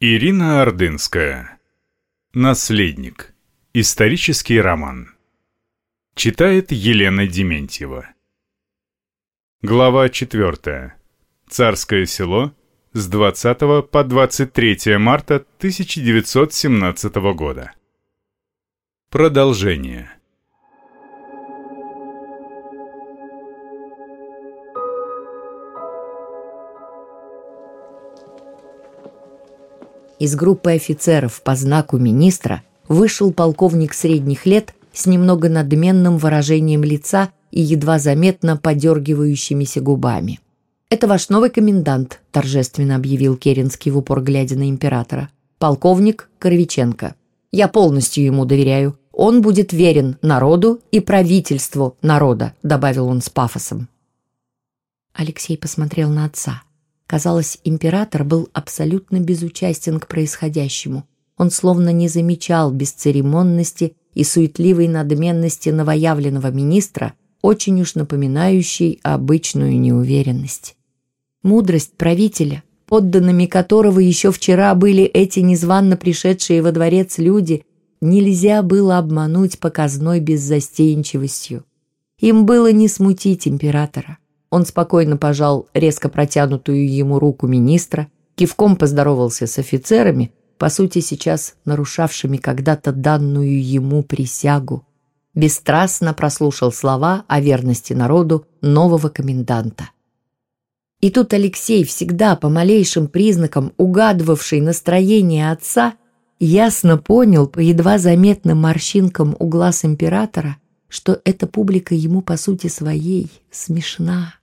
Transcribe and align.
Ирина 0.00 0.62
Ордынская. 0.62 1.58
Наследник. 2.32 3.34
Исторический 3.74 4.60
роман. 4.60 5.16
Читает 6.14 6.70
Елена 6.70 7.26
Дементьева. 7.26 8.06
Глава 9.60 10.08
4. 10.08 10.94
Царское 11.48 12.06
село 12.06 12.54
с 12.92 13.08
20 13.08 13.90
по 13.90 14.04
23 14.04 14.98
марта 14.98 15.44
1917 15.58 17.14
года. 17.34 17.72
Продолжение. 19.10 20.17
Из 30.18 30.34
группы 30.34 30.72
офицеров 30.72 31.42
по 31.42 31.54
знаку 31.54 31.96
министра 31.96 32.62
вышел 32.88 33.32
полковник 33.32 33.94
средних 33.94 34.46
лет 34.46 34.74
с 34.92 35.06
немного 35.06 35.48
надменным 35.48 36.18
выражением 36.18 36.82
лица 36.82 37.30
и 37.52 37.60
едва 37.60 37.98
заметно 37.98 38.56
подергивающимися 38.56 39.80
губами. 39.80 40.40
«Это 40.90 41.06
ваш 41.06 41.28
новый 41.28 41.50
комендант»,– 41.50 42.20
торжественно 42.32 42.96
объявил 42.96 43.36
Керенский 43.36 43.92
в 43.92 43.98
упор 43.98 44.22
глядя 44.22 44.56
на 44.56 44.68
императора. 44.68 45.28
«Полковник 45.58 46.28
Коровиченко. 46.38 47.14
Я 47.52 47.68
полностью 47.68 48.24
ему 48.24 48.44
доверяю. 48.44 48.98
Он 49.12 49.40
будет 49.40 49.72
верен 49.72 50.16
народу 50.22 50.80
и 50.90 51.00
правительству 51.00 51.96
народа»,– 52.02 52.54
добавил 52.62 53.06
он 53.06 53.20
с 53.20 53.28
пафосом. 53.28 53.88
Алексей 55.12 55.56
посмотрел 55.56 56.10
на 56.10 56.24
отца. 56.24 56.62
Казалось, 57.08 57.58
император 57.64 58.22
был 58.22 58.50
абсолютно 58.52 59.18
безучастен 59.18 59.98
к 59.98 60.06
происходящему. 60.08 61.08
Он 61.38 61.50
словно 61.50 61.90
не 61.90 62.06
замечал 62.06 62.70
бесцеремонности 62.70 63.94
и 64.12 64.24
суетливой 64.24 64.88
надменности 64.88 65.70
новоявленного 65.70 66.50
министра, 66.50 67.14
очень 67.40 67.80
уж 67.80 67.94
напоминающей 67.94 69.00
обычную 69.02 69.80
неуверенность. 69.80 70.76
Мудрость 71.42 71.92
правителя, 71.96 72.62
подданными 72.84 73.46
которого 73.46 74.00
еще 74.00 74.30
вчера 74.30 74.74
были 74.74 75.04
эти 75.04 75.40
незванно 75.40 75.96
пришедшие 75.96 76.60
во 76.60 76.72
дворец 76.72 77.16
люди, 77.16 77.64
нельзя 78.02 78.62
было 78.62 78.98
обмануть 78.98 79.58
показной 79.58 80.20
беззастенчивостью. 80.20 81.64
Им 82.18 82.44
было 82.44 82.70
не 82.70 82.86
смутить 82.86 83.48
императора. 83.48 84.18
Он 84.50 84.64
спокойно 84.64 85.16
пожал 85.16 85.68
резко 85.74 86.08
протянутую 86.08 86.90
ему 86.90 87.18
руку 87.18 87.46
министра, 87.46 88.08
кивком 88.34 88.76
поздоровался 88.76 89.46
с 89.46 89.58
офицерами, 89.58 90.32
по 90.56 90.70
сути 90.70 91.00
сейчас 91.00 91.54
нарушавшими 91.64 92.38
когда-то 92.38 92.92
данную 92.92 93.62
ему 93.62 94.02
присягу. 94.02 94.84
Бесстрастно 95.34 96.14
прослушал 96.14 96.72
слова 96.72 97.24
о 97.28 97.40
верности 97.40 97.92
народу 97.92 98.46
нового 98.60 99.08
коменданта. 99.08 99.90
И 101.00 101.10
тут 101.10 101.32
Алексей, 101.32 101.84
всегда 101.84 102.34
по 102.34 102.48
малейшим 102.48 103.06
признакам 103.06 103.72
угадывавший 103.76 104.60
настроение 104.60 105.52
отца, 105.52 105.94
ясно 106.40 106.96
понял 106.96 107.46
по 107.46 107.60
едва 107.60 107.98
заметным 107.98 108.62
морщинкам 108.62 109.36
у 109.38 109.46
глаз 109.46 109.84
императора, 109.84 110.56
что 110.88 111.20
эта 111.24 111.46
публика 111.46 111.94
ему 111.94 112.20
по 112.20 112.36
сути 112.36 112.66
своей 112.66 113.30
смешна 113.52 114.37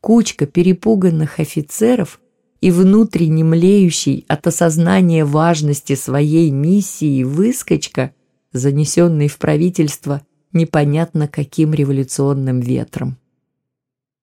кучка 0.00 0.46
перепуганных 0.46 1.40
офицеров 1.40 2.20
и 2.60 2.70
внутренне 2.70 3.44
млеющий 3.44 4.24
от 4.28 4.46
осознания 4.46 5.24
важности 5.24 5.94
своей 5.94 6.50
миссии 6.50 7.22
выскочка, 7.22 8.14
занесенный 8.52 9.28
в 9.28 9.38
правительство 9.38 10.22
непонятно 10.52 11.28
каким 11.28 11.74
революционным 11.74 12.60
ветром. 12.60 13.18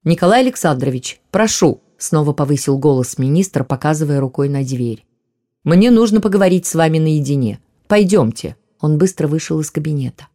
«Николай 0.03 0.41
Александрович, 0.41 1.21
прошу!»— 1.31 1.81
снова 1.97 2.33
повысил 2.33 2.77
голос 2.77 3.17
министр, 3.17 3.63
показывая 3.63 4.19
рукой 4.19 4.49
на 4.49 4.63
дверь. 4.63 5.05
«Мне 5.63 5.91
нужно 5.91 6.19
поговорить 6.19 6.65
с 6.65 6.75
вами 6.75 6.99
наедине. 6.99 7.59
Пойдемте!» 7.87 8.57
Он 8.81 8.97
быстро 8.97 9.29
вышел 9.29 9.61
из 9.61 9.71
кабинета. 9.71 10.27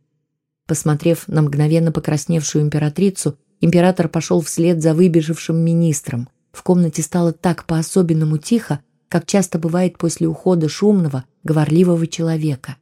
Посмотрев 0.66 1.28
на 1.28 1.42
мгновенно 1.42 1.92
покрасневшую 1.92 2.64
императрицу, 2.64 3.36
Император 3.60 4.08
пошел 4.08 4.40
вслед 4.40 4.82
за 4.82 4.94
выбежавшим 4.94 5.56
министром. 5.56 6.28
В 6.52 6.62
комнате 6.62 7.02
стало 7.02 7.32
так 7.32 7.64
по-особенному 7.64 8.38
тихо, 8.38 8.80
как 9.08 9.26
часто 9.26 9.58
бывает 9.58 9.98
после 9.98 10.28
ухода 10.28 10.68
шумного, 10.68 11.24
говорливого 11.42 12.06
человека. 12.06 12.76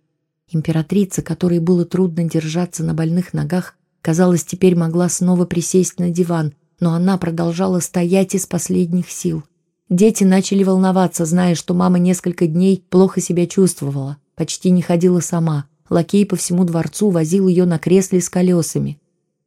Императрица, 0.51 1.23
которой 1.23 1.59
было 1.59 1.85
трудно 1.85 2.25
держаться 2.25 2.85
на 2.85 2.95
больных 2.95 3.33
ногах, 3.33 3.75
казалось, 4.03 4.45
теперь 4.45 4.77
могла 4.77 5.09
снова 5.09 5.45
присесть 5.45 5.99
на 5.99 6.11
диван, 6.11 6.55
но 6.79 6.95
она 6.95 7.17
продолжала 7.17 7.81
стоять 7.81 8.35
из 8.35 8.47
последних 8.47 9.11
сил. 9.11 9.43
Дети 9.89 10.25
начали 10.25 10.63
волноваться, 10.63 11.25
зная, 11.25 11.55
что 11.55 11.75
мама 11.75 11.99
несколько 11.99 12.47
дней 12.47 12.85
плохо 12.91 13.21
себя 13.21 13.47
чувствовала, 13.47 14.19
почти 14.35 14.71
не 14.71 14.83
ходила 14.83 15.21
сама. 15.21 15.67
Лакей 15.89 16.27
по 16.27 16.37
всему 16.37 16.65
дворцу 16.65 17.11
возил 17.11 17.49
ее 17.49 17.65
на 17.65 17.79
кресле 17.79 18.21
с 18.21 18.29
колесами. 18.29 18.99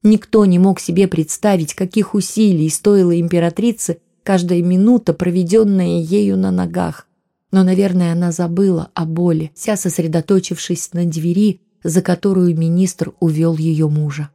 Никто 0.04 0.46
не 0.46 0.60
мог 0.60 0.80
себе 0.80 1.08
представить, 1.08 1.74
каких 1.74 2.14
усилий 2.14 2.70
стоила 2.70 3.20
императрице 3.20 3.98
каждая 4.24 4.62
минута, 4.62 5.14
проведенная 5.14 6.00
ею 6.02 6.38
на 6.38 6.52
ногах. 6.52 7.08
Но, 7.52 7.64
наверное, 7.64 8.14
она 8.14 8.32
забыла 8.32 8.92
о 8.94 9.06
боли, 9.06 9.52
вся 9.56 9.76
сосредоточившись 9.76 10.94
на 10.94 11.06
двери, 11.06 11.62
за 11.84 12.02
которую 12.02 12.58
министр 12.58 13.14
увел 13.20 13.58
ее 13.58 13.90
мужа. 13.90 14.30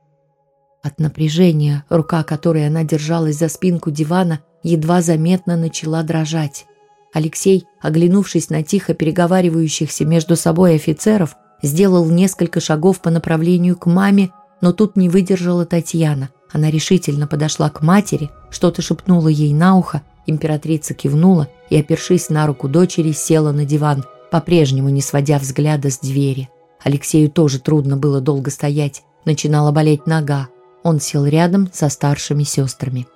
От 0.83 0.99
напряжения 0.99 1.85
рука, 1.89 2.25
которой 2.25 2.67
она 2.67 2.85
держалась 2.85 3.39
за 3.39 3.49
спинку 3.49 3.91
дивана, 3.91 4.41
едва 4.63 5.01
заметно 5.01 5.57
начала 5.57 6.03
дрожать. 6.03 6.67
Алексей, 7.15 7.65
оглянувшись 7.81 8.51
на 8.51 8.63
тихо 8.63 8.93
переговаривающихся 8.93 10.05
между 10.05 10.37
собой 10.37 10.75
офицеров, 10.75 11.37
сделал 11.63 12.05
несколько 12.11 12.61
шагов 12.61 13.01
по 13.01 13.11
направлению 13.11 13.77
к 13.77 13.87
маме, 13.87 14.31
но 14.65 14.73
тут 14.73 14.97
не 14.97 15.11
выдержала 15.11 15.67
Татьяна. 15.67 16.31
Она 16.51 16.71
решительно 16.71 17.27
подошла 17.27 17.69
к 17.69 17.83
матери, 17.83 18.31
что-то 18.49 18.81
шепнула 18.81 19.29
ей 19.29 19.53
на 19.53 19.77
ухо, 19.77 20.01
императрица 20.25 20.95
кивнула 20.95 21.51
и, 21.69 21.79
опершись 21.79 22.31
на 22.31 22.47
руку 22.47 22.67
дочери, 22.67 23.13
села 23.13 23.53
на 23.53 23.67
диван, 23.67 24.07
по-прежнему 24.31 24.89
не 24.89 25.03
сводя 25.03 25.39
взгляда 25.39 25.91
с 25.91 25.99
двери. 25.99 26.49
Алексею 26.83 27.31
тоже 27.31 27.61
трудно 27.61 27.99
было 27.99 28.23
долго 28.23 28.51
стоять, 28.51 29.03
начинала 29.27 29.71
болеть 29.71 30.07
нога. 30.07 30.49
Он 30.83 30.99
сел 30.99 31.27
рядом 31.27 31.69
со 31.71 31.91
старшими 31.91 32.45
сестрами. 32.45 33.07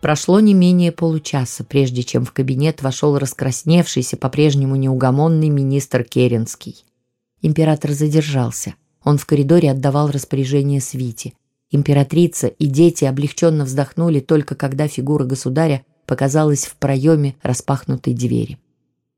Прошло 0.00 0.40
не 0.40 0.54
менее 0.54 0.90
получаса, 0.90 1.62
прежде 1.62 2.02
чем 2.02 2.24
в 2.24 2.32
кабинет 2.32 2.82
вошел 2.82 3.16
раскрасневшийся, 3.16 4.16
по-прежнему 4.16 4.74
неугомонный 4.74 5.50
министр 5.50 6.02
Керенский. 6.02 6.84
Император 7.42 7.92
задержался. 7.92 8.74
Он 9.04 9.18
в 9.18 9.26
коридоре 9.26 9.70
отдавал 9.70 10.10
распоряжение 10.10 10.80
свите. 10.80 11.32
Императрица 11.70 12.48
и 12.48 12.66
дети 12.66 13.04
облегченно 13.04 13.64
вздохнули 13.64 14.20
только 14.20 14.54
когда 14.54 14.88
фигура 14.88 15.24
государя 15.24 15.84
показалась 16.06 16.66
в 16.66 16.76
проеме 16.76 17.36
распахнутой 17.42 18.14
двери. 18.14 18.58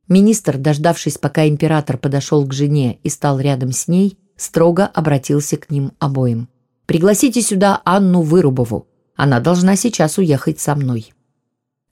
Министр, 0.09 0.59
дождавшись, 0.59 1.19
пока 1.19 1.49
император 1.49 1.99
подошел 1.99 2.47
к 2.47 2.53
жене 2.53 2.99
и 3.03 3.09
стал 3.09 3.41
рядом 3.41 3.73
с 3.73 3.89
ней, 3.89 4.19
строго 4.37 4.87
обратился 4.87 5.57
к 5.57 5.71
ним 5.71 5.93
обоим. 5.99 6.49
«Пригласите 6.87 7.41
сюда 7.41 7.81
Анну 7.85 8.21
Вырубову. 8.21 8.87
Она 9.17 9.41
должна 9.41 9.77
сейчас 9.77 10.19
уехать 10.19 10.61
со 10.61 10.75
мной». 10.75 11.13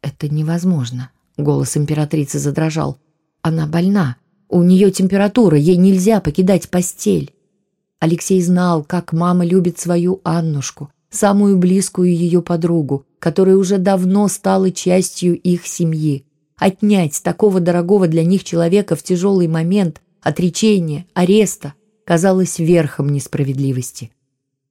«Это 0.02 0.28
невозможно»,— 0.28 1.10
голос 1.38 1.76
императрицы 1.76 2.38
задрожал. 2.38 2.98
«Она 3.40 3.66
больна. 3.66 4.16
У 4.48 4.62
нее 4.62 4.90
температура, 4.90 5.56
ей 5.56 5.76
нельзя 5.76 6.20
покидать 6.20 6.68
постель». 6.68 7.32
Алексей 8.02 8.42
знал, 8.42 8.82
как 8.82 9.12
мама 9.12 9.46
любит 9.46 9.78
свою 9.78 10.20
Аннушку, 10.24 10.90
самую 11.08 11.56
близкую 11.56 12.12
ее 12.12 12.42
подругу, 12.42 13.06
которая 13.20 13.54
уже 13.54 13.78
давно 13.78 14.26
стала 14.26 14.72
частью 14.72 15.40
их 15.40 15.68
семьи. 15.68 16.24
Отнять 16.56 17.22
такого 17.22 17.60
дорогого 17.60 18.08
для 18.08 18.24
них 18.24 18.42
человека 18.42 18.96
в 18.96 19.04
тяжелый 19.04 19.46
момент 19.46 20.02
отречения, 20.20 21.06
ареста 21.14 21.74
казалось 22.04 22.58
верхом 22.58 23.08
несправедливости. 23.08 24.10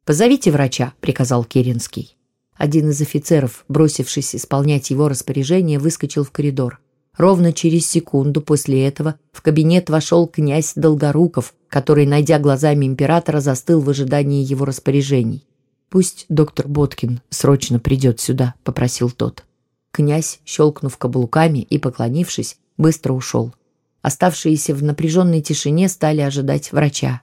«Позовите 0.04 0.52
врача»,— 0.52 0.92
приказал 1.00 1.46
Керенский. 1.46 2.18
Один 2.58 2.90
из 2.90 3.00
офицеров, 3.00 3.64
бросившись 3.70 4.36
исполнять 4.36 4.90
его 4.90 5.08
распоряжение, 5.08 5.80
выскочил 5.80 6.26
в 6.26 6.32
коридор. 6.32 6.82
Ровно 7.16 7.54
через 7.54 7.90
секунду 7.90 8.42
после 8.42 8.86
этого 8.86 9.16
в 9.32 9.42
кабинет 9.42 9.90
вошел 9.90 10.28
князь 10.28 10.74
Долгоруков, 10.76 11.54
который, 11.72 12.06
найдя 12.06 12.38
глазами 12.38 12.86
императора, 12.86 13.40
застыл 13.40 13.80
в 13.80 13.90
ожидании 13.90 14.44
его 14.44 14.66
распоряжений. 14.66 15.48
«Пусть 15.90 16.26
доктор 16.28 16.68
Боткин 16.68 17.22
срочно 17.30 17.80
придет 17.80 18.20
сюда»,— 18.20 18.56
попросил 18.66 19.10
тот. 19.10 19.46
Князь, 19.92 20.42
щелкнув 20.46 20.98
каблуками 20.98 21.60
и 21.60 21.78
поклонившись, 21.78 22.58
быстро 22.78 23.14
ушел. 23.14 23.54
Оставшиеся 24.02 24.76
в 24.76 24.84
напряженной 24.84 25.42
тишине 25.42 25.88
стали 25.88 26.20
ожидать 26.20 26.74
врача. 26.74 27.22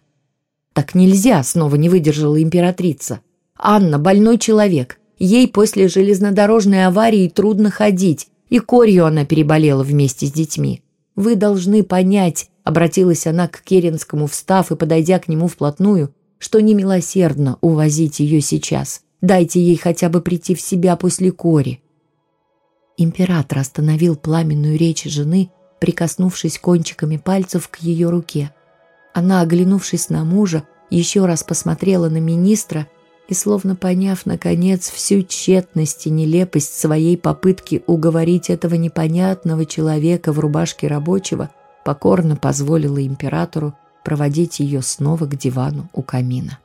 «Так 0.73 0.95
нельзя!»— 0.95 1.43
снова 1.45 1.77
не 1.77 1.91
выдержала 1.91 2.43
императрица. 2.43 3.21
«Анна— 3.55 3.99
больной 3.99 4.39
человек. 4.39 4.99
Ей 5.19 5.47
после 5.47 5.89
железнодорожной 5.89 6.87
аварии 6.87 7.29
трудно 7.29 7.71
ходить, 7.71 8.29
и 8.49 8.61
корью 8.61 9.05
она 9.05 9.27
переболела 9.27 9.83
вместе 9.83 10.27
с 10.27 10.33
детьми. 10.33 10.83
Вы 11.17 11.37
должны 11.37 11.83
понять, 11.83 12.49
обратилась 12.69 13.27
она 13.27 13.49
к 13.49 13.63
Керенскому, 13.63 14.27
встав 14.27 14.71
и 14.71 14.77
подойдя 14.77 15.19
к 15.19 15.27
нему 15.27 15.49
вплотную, 15.49 16.15
что 16.39 16.61
немилосердно 16.61 17.57
увозить 17.63 18.21
ее 18.21 18.43
сейчас. 18.43 19.01
Дайте 19.23 19.59
ей 19.59 19.77
хотя 19.77 20.11
бы 20.11 20.21
прийти 20.21 20.55
в 20.55 20.61
себя 20.61 20.95
после 20.97 21.33
кори. 21.33 21.81
Император 22.99 23.61
остановил 23.61 24.17
пламенную 24.17 24.77
речь 24.77 25.05
жены, 25.05 25.51
прикоснувшись 25.81 26.59
кончиками 26.59 27.17
пальцев 27.17 27.69
к 27.69 27.77
ее 27.77 28.11
руке. 28.11 28.53
Она, 29.15 29.41
оглянувшись 29.41 30.11
на 30.11 30.25
мужа, 30.25 30.65
еще 30.91 31.25
раз 31.25 31.45
посмотрела 31.45 32.11
на 32.11 32.19
министра 32.19 32.87
и, 33.31 33.35
словно 33.35 33.77
поняв, 33.77 34.27
наконец, 34.27 34.91
всю 34.91 35.23
тщетность 35.23 36.07
и 36.07 36.11
нелепость 36.11 36.79
своей 36.79 37.17
попытки 37.17 37.83
уговорить 37.87 38.51
этого 38.51 38.75
непонятного 38.75 39.65
человека 39.65 40.35
в 40.35 40.39
рубашке 40.39 40.87
рабочего, 40.87 41.49
покорно 41.85 42.37
позволила 42.37 43.05
императору 43.05 43.75
проводить 44.05 44.61
ее 44.61 44.83
снова 44.83 45.27
к 45.27 45.37
дивану 45.37 45.89
у 45.93 46.03
камина. 46.03 46.59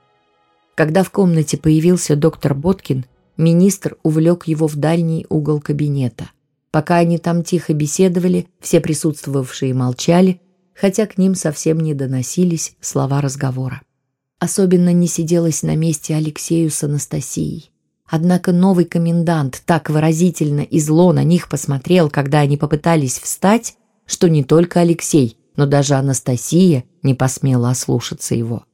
Когда 0.76 1.04
в 1.04 1.12
комнате 1.12 1.58
появился 1.58 2.16
доктор 2.16 2.56
Боткин, 2.56 3.06
министр 3.38 3.98
увлек 4.04 4.48
его 4.48 4.68
в 4.68 4.76
дальний 4.76 5.26
угол 5.30 5.60
кабинета. 5.60 6.30
Пока 6.72 6.98
они 6.98 7.18
там 7.18 7.44
тихо 7.44 7.74
беседовали, 7.74 8.48
все 8.60 8.80
присутствовавшие 8.80 9.74
молчали, 9.74 10.42
хотя 10.74 11.06
к 11.06 11.18
ним 11.18 11.36
совсем 11.36 11.80
не 11.80 11.94
доносились 11.94 12.76
слова 12.82 13.22
разговора. 13.22 13.82
Особенно 14.40 14.92
не 14.92 15.08
сиделось 15.08 15.64
на 15.64 15.76
месте 15.76 16.16
Алексею 16.16 16.70
с 16.70 16.84
Анастасией. 16.84 17.72
Однако 18.08 18.52
новый 18.52 18.86
комендант 18.86 19.62
так 19.66 19.90
выразительно 19.90 20.62
и 20.62 20.80
зло 20.80 21.14
на 21.14 21.24
них 21.24 21.50
посмотрел, 21.50 22.10
когда 22.10 22.40
они 22.40 22.58
попытались 22.58 23.20
встать, 23.20 23.76
что 24.06 24.30
не 24.30 24.44
только 24.44 24.82
Алексей, 24.82 25.38
но 25.56 25.66
даже 25.66 25.96
Анастасия 25.96 26.84
не 27.02 27.14
посмела 27.14 27.70
ослушаться 27.70 28.36
его. 28.36 28.66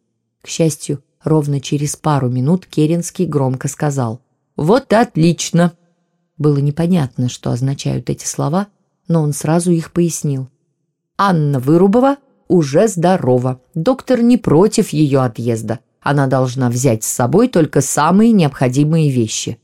К 0.42 0.48
счастью, 0.48 1.04
ровно 1.24 1.60
через 1.60 1.96
пару 1.96 2.30
минут 2.30 2.66
Керенский 2.66 3.26
громко 3.26 3.68
сказал 3.68 4.22
«Вот 4.56 4.94
отлично!». 4.94 5.74
Было 6.38 6.58
непонятно, 6.58 7.28
что 7.28 7.52
означают 7.52 8.10
эти 8.10 8.26
слова, 8.26 8.68
но 9.08 9.22
он 9.22 9.34
сразу 9.34 9.72
их 9.72 9.92
пояснил. 9.92 10.50
«Анна 11.18 11.60
Вырубова 11.60 12.18
уже 12.48 12.88
здорова. 12.88 13.62
Доктор 13.74 14.22
не 14.22 14.38
против 14.38 14.90
ее 14.90 15.20
отъезда. 15.20 15.80
Она 16.02 16.28
должна 16.28 16.70
взять 16.70 17.04
с 17.04 17.08
собой 17.08 17.50
только 17.50 17.82
самые 17.82 18.32
необходимые 18.32 19.12
вещи». 19.12 19.60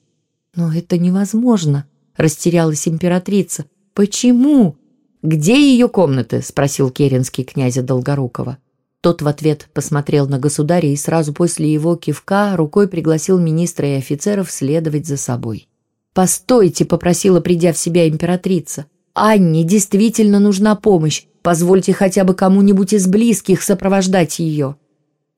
«Но 0.55 0.73
это 0.73 0.97
невозможно»,— 0.97 1.87
растерялась 2.17 2.87
императрица. 2.87 3.65
«Почему?» 3.93 4.77
«Где 5.25 5.55
ее 5.71 5.89
комнаты?»– 5.89 6.41
спросил 6.43 6.91
Керенский 6.91 7.43
князя 7.43 7.81
Долгорукова. 7.81 8.59
Тот 9.01 9.23
в 9.23 9.27
ответ 9.27 9.67
посмотрел 9.73 10.27
на 10.27 10.37
государя 10.37 10.87
и 10.87 10.95
сразу 10.95 11.33
после 11.33 11.73
его 11.73 11.95
кивка 11.95 12.55
рукой 12.55 12.87
пригласил 12.87 13.39
министра 13.39 13.87
и 13.87 13.95
офицеров 13.95 14.51
следовать 14.51 15.07
за 15.07 15.17
собой. 15.17 15.67
«Постойте!»– 16.13 16.85
попросила, 16.85 17.39
придя 17.39 17.73
в 17.73 17.77
себя 17.79 18.07
императрица. 18.07 18.85
«Анне 19.15 19.63
действительно 19.63 20.39
нужна 20.39 20.75
помощь. 20.75 21.23
Позвольте 21.41 21.91
хотя 21.91 22.23
бы 22.23 22.35
кому-нибудь 22.35 22.93
из 22.93 23.07
близких 23.07 23.63
сопровождать 23.63 24.37
ее». 24.37 24.75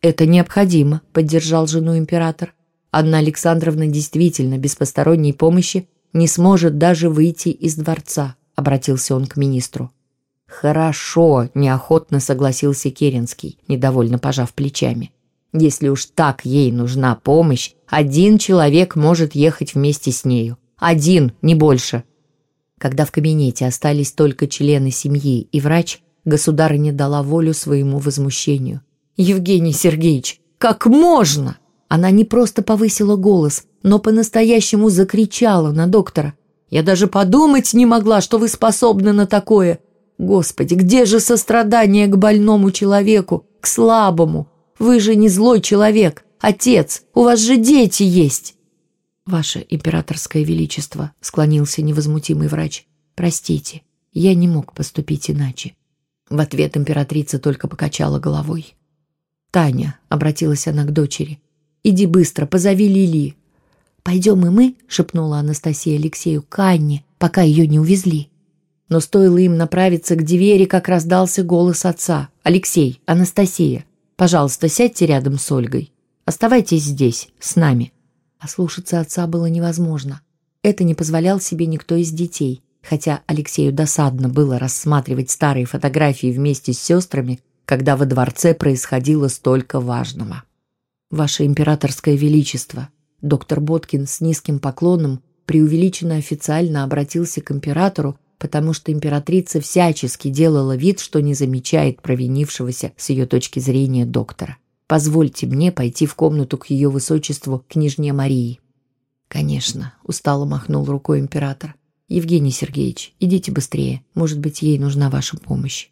«Это 0.01 0.25
необходимо»,– 0.25 1.01
поддержал 1.13 1.65
жену 1.65 1.97
император. 1.97 2.53
Анна 2.91 3.19
Александровна 3.19 3.87
действительно 3.87 4.57
без 4.57 4.75
посторонней 4.75 5.31
помощи 5.31 5.87
не 6.11 6.27
сможет 6.27 6.77
даже 6.77 7.09
выйти 7.09 7.47
из 7.47 7.75
дворца 7.75 8.35
обратился 8.57 9.15
он 9.15 9.25
к 9.25 9.37
министру. 9.37 9.91
«Хорошо»,— 10.47 11.49
неохотно 11.53 12.19
согласился 12.19 12.89
Керенский, 12.89 13.57
недовольно 13.69 14.17
пожав 14.17 14.53
плечами. 14.53 15.11
«Если 15.53 15.87
уж 15.87 16.07
так 16.07 16.45
ей 16.45 16.71
нужна 16.71 17.15
помощь, 17.15 17.73
один 17.87 18.37
человек 18.37 18.95
может 18.95 19.35
ехать 19.35 19.75
вместе 19.75 20.11
с 20.11 20.25
нею. 20.25 20.57
Один, 20.77 21.31
не 21.41 21.55
больше». 21.55 22.03
Когда 22.79 23.05
в 23.05 23.11
кабинете 23.11 23.65
остались 23.65 24.11
только 24.11 24.47
члены 24.47 24.91
семьи 24.91 25.47
и 25.51 25.61
врач, 25.61 26.01
государыня 26.25 26.91
дала 26.91 27.23
волю 27.23 27.53
своему 27.53 27.99
возмущению. 27.99 28.81
«Евгений 29.15 29.73
Сергеевич, 29.73 30.41
как 30.57 30.85
можно?» 30.85 31.57
Она 31.89 32.11
не 32.11 32.25
просто 32.25 32.61
повысила 32.63 33.15
голос, 33.15 33.63
но 33.81 33.99
по-настоящему 33.99 34.89
закричала 34.89 35.71
на 35.71 35.87
доктора. 35.87 36.33
Я 36.69 36.83
даже 36.83 37.07
подумать 37.07 37.73
не 37.73 37.85
могла, 37.85 38.21
что 38.21 38.37
вы 38.37 38.47
способны 38.47 39.13
на 39.13 39.25
такое. 39.25 39.79
Господи, 40.17 40.73
где 40.73 41.05
же 41.05 41.19
сострадание 41.19 42.07
к 42.07 42.17
больному 42.17 42.71
человеку, 42.71 43.45
к 43.61 43.67
слабому? 43.67 44.49
Вы 44.79 44.99
же 44.99 45.15
не 45.15 45.29
злой 45.29 45.61
человек, 45.61 46.25
отец, 46.39 47.03
у 47.13 47.23
вас 47.23 47.39
же 47.39 47.57
дети 47.57 48.03
есть. 48.03 48.55
Ваше 49.25 49.65
императорское 49.69 50.43
величество, 50.43 51.11
склонился 51.21 51.81
невозмутимый 51.81 52.47
врач. 52.47 52.85
Простите, 53.15 53.81
я 54.13 54.33
не 54.35 54.47
мог 54.47 54.73
поступить 54.73 55.29
иначе. 55.29 55.75
В 56.29 56.39
ответ 56.39 56.75
императрица 56.77 57.39
только 57.39 57.67
покачала 57.67 58.19
головой. 58.19 58.75
«Таня»,— 59.51 59.97
обратилась 60.09 60.67
она 60.67 60.83
к 60.83 60.91
дочери,— 60.91 61.39
«иди 61.83 62.05
быстро, 62.05 62.45
позови 62.45 62.87
Лили, 62.87 63.35
«Пойдем 64.07 64.45
и 64.45 64.49
мы»,— 64.49 64.75
шепнула 64.87 65.39
Анастасия 65.39 65.97
Алексею,— 65.97 66.41
«к 66.49 66.59
Анне, 66.59 67.03
пока 67.17 67.41
ее 67.41 67.67
не 67.67 67.77
увезли». 67.77 68.29
Но 68.87 69.01
стоило 69.01 69.37
им 69.37 69.57
направиться 69.57 70.15
к 70.15 70.23
двери, 70.23 70.63
как 70.63 70.87
раздался 70.87 71.43
голос 71.43 71.83
отца. 71.83 72.29
«Алексей, 72.41 73.01
Анастасия, 73.05 73.83
пожалуйста, 74.15 74.69
сядьте 74.69 75.07
рядом 75.07 75.37
с 75.37 75.51
Ольгой. 75.51 75.91
Оставайтесь 76.23 76.83
здесь, 76.83 77.27
с 77.41 77.57
нами». 77.57 77.91
А 78.39 78.47
слушаться 78.47 79.01
отца 79.01 79.27
было 79.27 79.47
невозможно. 79.47 80.21
Это 80.63 80.85
не 80.85 80.95
позволял 80.95 81.41
себе 81.41 81.65
никто 81.65 81.95
из 81.95 82.09
детей, 82.09 82.61
хотя 82.81 83.23
Алексею 83.27 83.73
досадно 83.73 84.29
было 84.29 84.57
рассматривать 84.57 85.31
старые 85.31 85.65
фотографии 85.65 86.31
вместе 86.31 86.71
с 86.71 86.79
сестрами, 86.79 87.41
когда 87.65 87.97
во 87.97 88.05
дворце 88.05 88.53
происходило 88.53 89.27
столько 89.27 89.81
важного. 89.81 90.43
«Ваше 91.11 91.43
императорское 91.43 92.15
величество», 92.15 92.87
Доктор 93.21 93.61
Боткин 93.61 94.05
с 94.05 94.21
низким 94.21 94.59
поклоном 94.59 95.21
преувеличенно 95.45 96.17
официально 96.17 96.83
обратился 96.83 97.41
к 97.41 97.51
императору, 97.51 98.19
потому 98.37 98.73
что 98.73 98.91
императрица 98.91 99.59
всячески 99.59 100.29
делала 100.29 100.75
вид, 100.75 100.99
что 100.99 101.21
не 101.21 101.33
замечает 101.33 102.01
провинившегося 102.01 102.93
с 102.95 103.09
ее 103.09 103.25
точки 103.25 103.59
зрения 103.59 104.05
доктора. 104.05 104.57
«Позвольте 104.85 105.47
мне 105.47 105.71
пойти 105.71 106.05
в 106.05 106.15
комнату 106.15 106.57
к 106.57 106.67
ее 106.67 106.89
высочеству, 106.89 107.65
княжне 107.67 108.13
Марии». 108.13 108.59
«Конечно»,— 109.27 109.93
устало 110.03 110.45
махнул 110.45 110.85
рукой 110.85 111.19
император. 111.19 111.75
«Евгений 112.07 112.51
Сергеевич, 112.51 113.13
идите 113.19 113.51
быстрее. 113.51 114.03
Может 114.13 114.39
быть, 114.39 114.61
ей 114.61 114.79
нужна 114.79 115.09
ваша 115.09 115.37
помощь». 115.37 115.89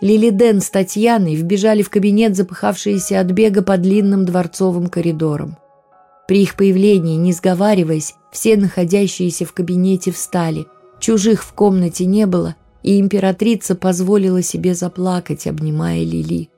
Лили 0.00 0.30
Дэн 0.30 0.60
с 0.60 0.70
Татьяной 0.70 1.34
вбежали 1.34 1.82
в 1.82 1.90
кабинет, 1.90 2.34
запыхавшиеся 2.34 3.20
от 3.20 3.32
бега 3.32 3.62
по 3.62 3.76
длинным 3.76 4.24
дворцовым 4.24 4.88
коридорам. 4.88 5.58
При 6.26 6.42
их 6.42 6.56
появлении, 6.56 7.16
не 7.16 7.32
сговариваясь, 7.32 8.14
все 8.32 8.56
находящиеся 8.56 9.44
в 9.44 9.52
кабинете 9.52 10.10
встали. 10.12 10.66
Чужих 11.00 11.42
в 11.42 11.52
комнате 11.52 12.06
не 12.06 12.26
было, 12.26 12.56
и 12.82 12.98
императрица 12.98 13.74
позволила 13.74 14.40
себе 14.42 14.74
заплакать, 14.74 15.46
обнимая 15.46 16.02
Лили. 16.02 16.48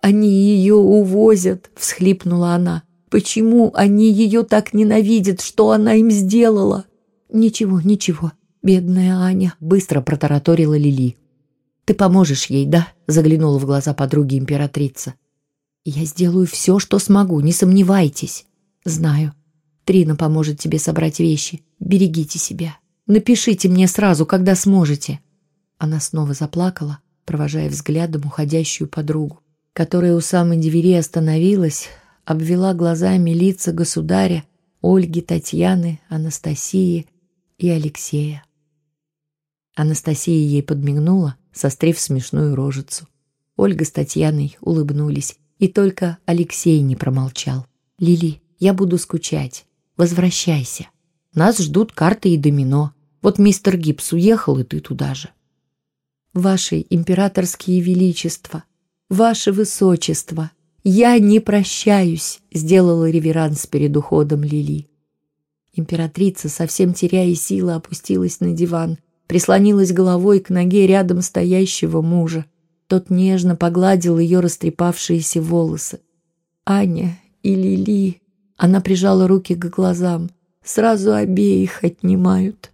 «Они 0.00 0.28
ее 0.28 0.74
увозят!»— 0.74 1.70
всхлипнула 1.74 2.50
она. 2.50 2.84
«Почему 3.10 3.72
они 3.74 4.12
ее 4.12 4.44
так 4.44 4.74
ненавидят? 4.74 5.40
Что 5.40 5.70
она 5.70 5.94
им 5.94 6.10
сделала?» 6.10 6.84
«Ничего, 7.32 7.80
ничего, 7.80 8.32
бедная 8.62 9.16
Аня!»— 9.16 9.54
быстро 9.60 10.00
протараторила 10.00 10.76
Лили. 10.76 11.16
«Ты 11.86 11.94
поможешь 11.94 12.46
ей, 12.46 12.66
да?»— 12.66 12.88
заглянула 13.06 13.58
в 13.58 13.64
глаза 13.64 13.94
подруги 13.94 14.36
императрица. 14.36 15.14
«Я 15.84 16.04
сделаю 16.04 16.44
все, 16.44 16.80
что 16.80 16.98
смогу, 16.98 17.40
не 17.40 17.52
сомневайтесь». 17.52 18.44
«Знаю. 18.84 19.32
Трина 19.84 20.16
поможет 20.16 20.58
тебе 20.58 20.80
собрать 20.80 21.20
вещи. 21.20 21.62
Берегите 21.78 22.40
себя. 22.40 22.76
Напишите 23.06 23.68
мне 23.68 23.86
сразу, 23.86 24.26
когда 24.26 24.56
сможете». 24.56 25.20
Она 25.78 26.00
снова 26.00 26.34
заплакала, 26.34 26.98
провожая 27.24 27.68
взглядом 27.68 28.22
уходящую 28.26 28.88
подругу, 28.88 29.40
которая 29.72 30.16
у 30.16 30.20
самой 30.20 30.58
двери 30.58 30.94
остановилась, 30.94 31.88
обвела 32.24 32.74
глазами 32.74 33.30
лица 33.30 33.72
государя, 33.72 34.44
Ольги, 34.82 35.20
Татьяны, 35.20 36.00
Анастасии 36.08 37.06
и 37.58 37.68
Алексея. 37.68 38.44
Анастасия 39.76 40.38
ей 40.38 40.62
подмигнула, 40.62 41.36
сострив 41.56 41.98
смешную 41.98 42.54
рожицу. 42.54 43.06
Ольга 43.56 43.84
с 43.84 43.90
Татьяной 43.90 44.56
улыбнулись, 44.60 45.36
и 45.58 45.68
только 45.68 46.18
Алексей 46.26 46.80
не 46.80 46.96
промолчал. 46.96 47.66
«Лили, 47.98 48.42
я 48.58 48.74
буду 48.74 48.98
скучать. 48.98 49.64
Возвращайся. 49.96 50.88
Нас 51.34 51.58
ждут 51.58 51.92
карты 51.92 52.30
и 52.30 52.36
домино. 52.36 52.92
Вот 53.22 53.38
мистер 53.38 53.76
Гибс 53.76 54.12
уехал, 54.12 54.58
и 54.58 54.64
ты 54.64 54.80
туда 54.80 55.14
же». 55.14 55.30
«Ваши 56.34 56.84
императорские 56.90 57.80
величества, 57.80 58.64
ваше 59.08 59.52
высочество, 59.52 60.50
я 60.84 61.18
не 61.18 61.40
прощаюсь», 61.40 62.40
сделала 62.52 63.08
реверанс 63.08 63.66
перед 63.66 63.96
уходом 63.96 64.44
Лили. 64.44 64.90
Императрица, 65.72 66.50
совсем 66.50 66.92
теряя 66.92 67.34
силы, 67.34 67.72
опустилась 67.72 68.40
на 68.40 68.52
диван, 68.52 68.98
прислонилась 69.26 69.92
головой 69.92 70.40
к 70.40 70.50
ноге 70.50 70.86
рядом 70.86 71.22
стоящего 71.22 72.02
мужа. 72.02 72.46
Тот 72.86 73.10
нежно 73.10 73.56
погладил 73.56 74.18
ее 74.18 74.40
растрепавшиеся 74.40 75.42
волосы. 75.42 76.00
«Аня 76.64 77.18
и 77.42 77.54
Лили...» 77.54 78.20
Она 78.56 78.80
прижала 78.80 79.28
руки 79.28 79.54
к 79.54 79.66
глазам. 79.66 80.30
«Сразу 80.64 81.14
обеих 81.14 81.84
отнимают». 81.84 82.72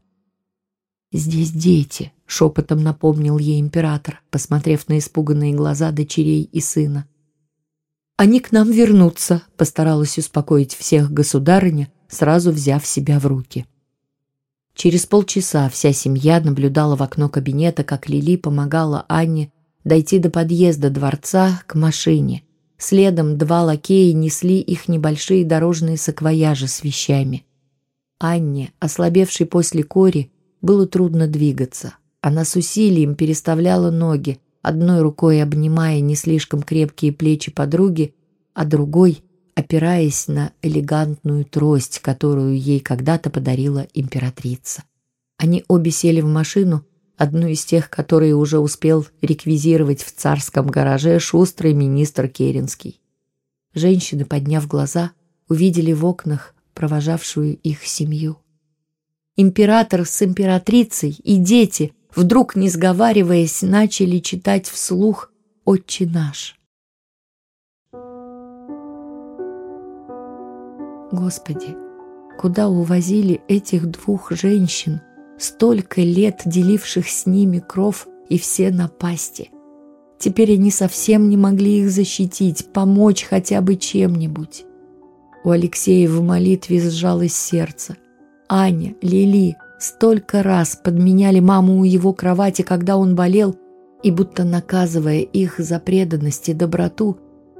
«Здесь 1.12 1.50
дети»,— 1.50 2.12
шепотом 2.26 2.82
напомнил 2.82 3.38
ей 3.38 3.60
император, 3.60 4.22
посмотрев 4.30 4.88
на 4.88 4.98
испуганные 4.98 5.52
глаза 5.52 5.90
дочерей 5.90 6.42
и 6.44 6.60
сына. 6.60 7.06
«Они 8.16 8.40
к 8.40 8.52
нам 8.52 8.70
вернутся»,— 8.70 9.42
постаралась 9.56 10.16
успокоить 10.16 10.74
всех 10.74 11.12
государыня, 11.12 11.92
сразу 12.08 12.52
взяв 12.52 12.86
себя 12.86 13.18
в 13.18 13.26
руки. 13.26 13.66
Через 14.74 15.06
полчаса 15.06 15.68
вся 15.68 15.92
семья 15.92 16.40
наблюдала 16.40 16.96
в 16.96 17.02
окно 17.02 17.28
кабинета, 17.28 17.84
как 17.84 18.08
Лили 18.08 18.36
помогала 18.36 19.04
Анне 19.08 19.52
дойти 19.84 20.18
до 20.18 20.30
подъезда 20.30 20.90
дворца 20.90 21.62
к 21.66 21.74
машине. 21.74 22.42
Следом 22.78 23.38
два 23.38 23.62
лакея 23.62 24.12
несли 24.12 24.58
их 24.58 24.88
небольшие 24.88 25.44
дорожные 25.44 25.96
саквояжи 25.96 26.66
с 26.66 26.82
вещами. 26.82 27.44
Анне, 28.18 28.72
ослабевшей 28.78 29.46
после 29.46 29.82
кори, 29.82 30.30
было 30.60 30.86
трудно 30.86 31.26
двигаться. 31.26 31.94
Она 32.20 32.44
с 32.44 32.56
усилием 32.56 33.14
переставляла 33.14 33.90
ноги, 33.90 34.40
одной 34.62 35.02
рукой 35.02 35.42
обнимая 35.42 36.00
не 36.00 36.14
слишком 36.14 36.62
крепкие 36.62 37.12
плечи 37.12 37.50
подруги, 37.50 38.14
а 38.54 38.64
другой 38.64 39.24
опираясь 39.54 40.28
на 40.28 40.52
элегантную 40.62 41.44
трость, 41.44 42.00
которую 42.00 42.58
ей 42.58 42.80
когда-то 42.80 43.30
подарила 43.30 43.86
императрица. 43.94 44.84
Они 45.36 45.64
обе 45.68 45.90
сели 45.90 46.20
в 46.20 46.26
машину, 46.26 46.84
одну 47.16 47.46
из 47.46 47.64
тех, 47.64 47.90
которые 47.90 48.34
уже 48.34 48.58
успел 48.58 49.06
реквизировать 49.20 50.02
в 50.02 50.12
царском 50.12 50.66
гараже 50.66 51.18
шустрый 51.18 51.74
министр 51.74 52.28
Керенский. 52.28 53.00
Женщины, 53.74 54.24
подняв 54.24 54.66
глаза, 54.66 55.12
увидели 55.48 55.92
в 55.92 56.04
окнах 56.04 56.54
провожавшую 56.74 57.56
их 57.56 57.86
семью. 57.86 58.38
Император 59.36 60.06
с 60.06 60.22
императрицей 60.22 61.10
и 61.10 61.36
дети, 61.36 61.92
вдруг 62.14 62.56
не 62.56 62.68
сговариваясь, 62.68 63.62
начали 63.62 64.18
читать 64.18 64.66
вслух 64.66 65.30
«Отче 65.64 66.06
наш». 66.06 66.58
Господи, 71.12 71.76
куда 72.38 72.68
увозили 72.68 73.42
этих 73.46 73.86
двух 73.86 74.32
женщин, 74.32 75.02
столько 75.38 76.00
лет 76.00 76.40
деливших 76.46 77.06
с 77.06 77.26
ними 77.26 77.58
кров 77.58 78.08
и 78.30 78.38
все 78.38 78.70
напасти? 78.70 79.50
Теперь 80.18 80.54
они 80.54 80.70
совсем 80.70 81.28
не 81.28 81.36
могли 81.36 81.80
их 81.82 81.90
защитить, 81.90 82.66
помочь 82.72 83.24
хотя 83.24 83.60
бы 83.60 83.76
чем-нибудь. 83.76 84.64
У 85.44 85.50
Алексея 85.50 86.08
в 86.08 86.22
молитве 86.22 86.80
сжалось 86.80 87.34
сердце. 87.34 87.96
Аня, 88.48 88.94
Лили 89.02 89.56
столько 89.78 90.42
раз 90.42 90.76
подменяли 90.82 91.40
маму 91.40 91.80
у 91.80 91.84
его 91.84 92.14
кровати, 92.14 92.62
когда 92.62 92.96
он 92.96 93.16
болел, 93.16 93.54
и 94.02 94.10
будто 94.10 94.44
наказывая 94.44 95.20
их 95.20 95.58
за 95.58 95.78
преданность 95.78 96.48
и 96.48 96.54
доброту, 96.54 97.18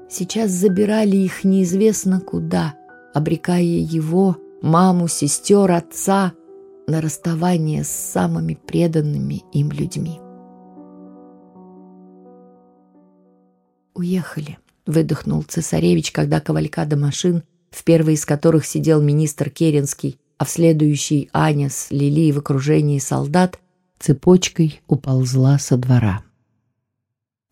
сейчас 0.09 0.53
забирали 0.53 1.17
их 1.17 1.45
неизвестно 1.45 2.19
куда– 2.19 2.77
обрекая 3.15 3.63
его, 3.63 4.37
маму, 4.63 5.09
сестер, 5.09 5.71
отца 5.71 6.33
на 6.87 7.01
расставание 7.01 7.85
с 7.85 7.89
самыми 7.89 8.55
преданными 8.55 9.43
им 9.53 9.71
людьми. 9.71 10.21
«Уехали»,— 13.95 14.59
выдохнул 14.87 15.43
цесаревич, 15.43 16.13
когда 16.13 16.41
кавалькада 16.41 16.97
машин, 16.97 17.43
в 17.71 17.85
первой 17.85 18.15
из 18.15 18.25
которых 18.25 18.67
сидел 18.67 19.01
министр 19.01 19.51
Керенский, 19.51 20.19
а 20.39 20.45
в 20.45 20.51
следующей 20.51 21.29
Аня 21.33 21.71
с 21.71 21.91
Лили 21.91 22.33
в 22.33 22.39
окружении 22.39 22.99
солдат, 22.99 23.61
цепочкой 24.01 24.81
уползла 24.89 25.59
со 25.59 25.77
двора. 25.77 26.25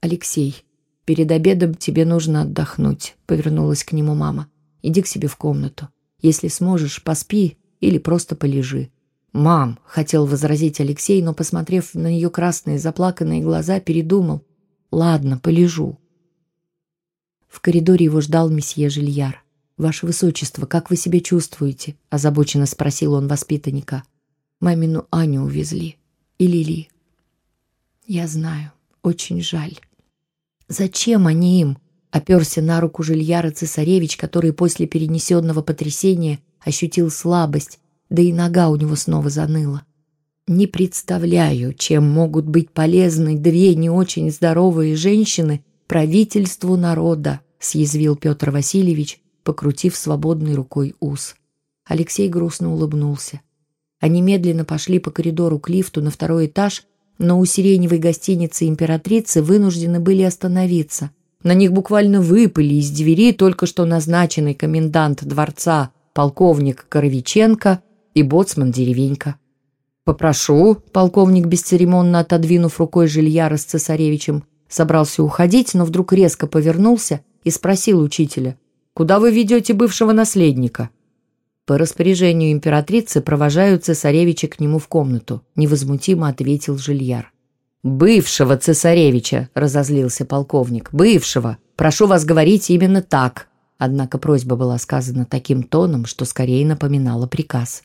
«Алексей, 0.01 0.65
перед 1.05 1.31
обедом 1.31 1.75
тебе 1.75 2.05
нужно 2.05 2.43
отдохнуть»,— 2.43 3.17
повернулась 3.27 3.85
к 3.85 3.93
нему 3.93 4.15
мама. 4.15 4.49
Иди 4.83 5.03
к 5.03 5.07
себе 5.07 5.29
в 5.29 5.37
комнату. 5.37 5.89
Если 6.21 6.49
сможешь, 6.49 7.03
поспи 7.03 7.59
или 7.81 7.99
просто 7.99 8.37
полежи. 8.37 8.91
«Мам!»— 9.33 9.79
хотел 9.85 10.27
возразить 10.27 10.81
Алексей, 10.81 11.23
но, 11.23 11.35
посмотрев 11.35 11.95
на 11.95 12.09
ее 12.09 12.31
красные 12.31 12.79
заплаканные 12.79 13.43
глаза, 13.43 13.79
передумал. 13.81 14.45
«Ладно, 14.91 15.39
полежу». 15.39 15.99
В 17.49 17.61
коридоре 17.61 18.07
его 18.07 18.21
ждал 18.21 18.51
месье 18.51 18.89
Жильяр. 18.89 19.45
«Ваше 19.77 20.07
Высочество, 20.07 20.67
как 20.67 20.91
вы 20.91 20.97
себя 20.97 21.21
чувствуете?»— 21.21 21.97
озабоченно 22.11 22.67
спросил 22.67 23.15
он 23.15 23.29
воспитанника. 23.29 24.03
«Мамину 24.61 25.07
Аню 25.11 25.43
увезли. 25.43 25.97
И 26.39 26.47
Лили». 26.47 26.89
«Я 28.07 28.27
знаю. 28.27 28.73
Очень 29.03 29.41
жаль». 29.41 29.79
«Зачем 30.69 31.27
они 31.27 31.61
им?» 31.61 31.79
Оперся 32.11 32.61
на 32.61 32.81
руку 32.81 33.03
Жильяра 33.03 33.51
цесаревич, 33.51 34.17
который 34.17 34.53
после 34.53 34.87
перенесенного 34.87 35.63
потрясения 35.63 36.41
ощутил 36.61 37.11
слабость, 37.11 37.79
да 38.09 38.21
и 38.21 38.33
нога 38.33 38.69
у 38.69 38.77
него 38.77 38.97
снова 38.97 39.31
заныла. 39.31 39.83
Не 40.49 40.67
представляю, 40.67 41.73
чем 41.75 42.11
могут 42.11 42.47
быть 42.47 42.71
полезны 42.71 43.39
две 43.39 43.77
не 43.77 43.89
очень 43.89 44.31
здоровые 44.33 44.97
женщины 44.97 45.65
правительству 45.87 46.77
народа, 46.77 47.41
съязвил 47.61 48.17
Петр 48.17 48.51
Васильевич, 48.51 49.21
покрутив 49.45 49.97
свободной 49.97 50.55
рукой 50.55 50.97
ус. 50.99 51.37
Алексей 51.87 52.29
грустно 52.29 52.73
улыбнулся. 52.73 53.41
Они 54.01 54.23
медленно 54.23 54.65
пошли 54.65 54.99
по 54.99 55.13
коридору 55.13 55.61
к 55.61 55.69
лифту 55.69 56.03
на 56.03 56.11
второй 56.11 56.47
этаж, 56.47 56.85
но 57.19 57.39
у 57.39 57.45
сиреневой 57.45 57.99
гостиницы 57.99 58.67
императрицы 58.67 59.43
вынуждены 59.43 60.01
были 60.01 60.23
остановиться– 60.23 61.13
на 61.43 61.55
них 61.55 61.73
буквально 61.73 62.21
выпали 62.21 62.75
из 62.75 62.91
двери 62.91 63.33
только 63.33 63.67
что 63.67 63.85
назначенный 63.85 64.55
комендант 64.55 65.25
дворца 65.25 65.91
полковник 66.13 66.87
Коровиченко 66.89 67.83
и 68.15 68.23
боцман 68.23 68.71
Деревенька. 68.71 69.37
«Попрошу»,— 70.05 70.77
полковник, 70.93 71.47
бесцеремонно 71.47 72.21
отодвинув 72.21 72.79
рукой 72.81 73.07
жильяра 73.07 73.57
с 73.57 73.65
цесаревичем, 73.65 74.45
собрался 74.69 75.23
уходить, 75.23 75.75
но 75.75 75.85
вдруг 75.85 76.13
резко 76.13 76.47
повернулся 76.47 77.21
и 77.45 77.51
спросил 77.51 78.01
учителя, 78.01 78.59
«Куда 78.95 79.19
вы 79.19 79.31
ведете 79.31 79.73
бывшего 79.73 80.13
наследника?» 80.13 80.91
По 81.67 81.79
распоряжению 81.79 82.53
императрицы 82.53 83.21
провожаю 83.21 83.79
цесаревича 83.79 84.49
к 84.49 84.59
нему 84.59 84.79
в 84.79 84.89
комнату, 84.89 85.43
невозмутимо 85.55 86.29
ответил 86.29 86.77
жильяр. 86.77 87.33
«Бывшего 87.83 88.59
цесаревича»,— 88.59 89.49
разозлился 89.55 90.27
полковник. 90.27 90.91
«Бывшего. 90.93 91.57
Прошу 91.77 92.07
вас 92.07 92.25
говорить 92.25 92.69
именно 92.71 93.03
так». 93.03 93.49
Однако 93.79 94.19
просьба 94.19 94.57
была 94.57 94.77
сказана 94.77 95.25
таким 95.25 95.63
тоном, 95.63 96.05
что 96.05 96.27
скорее 96.27 96.67
напоминала 96.67 97.27
приказ. 97.27 97.83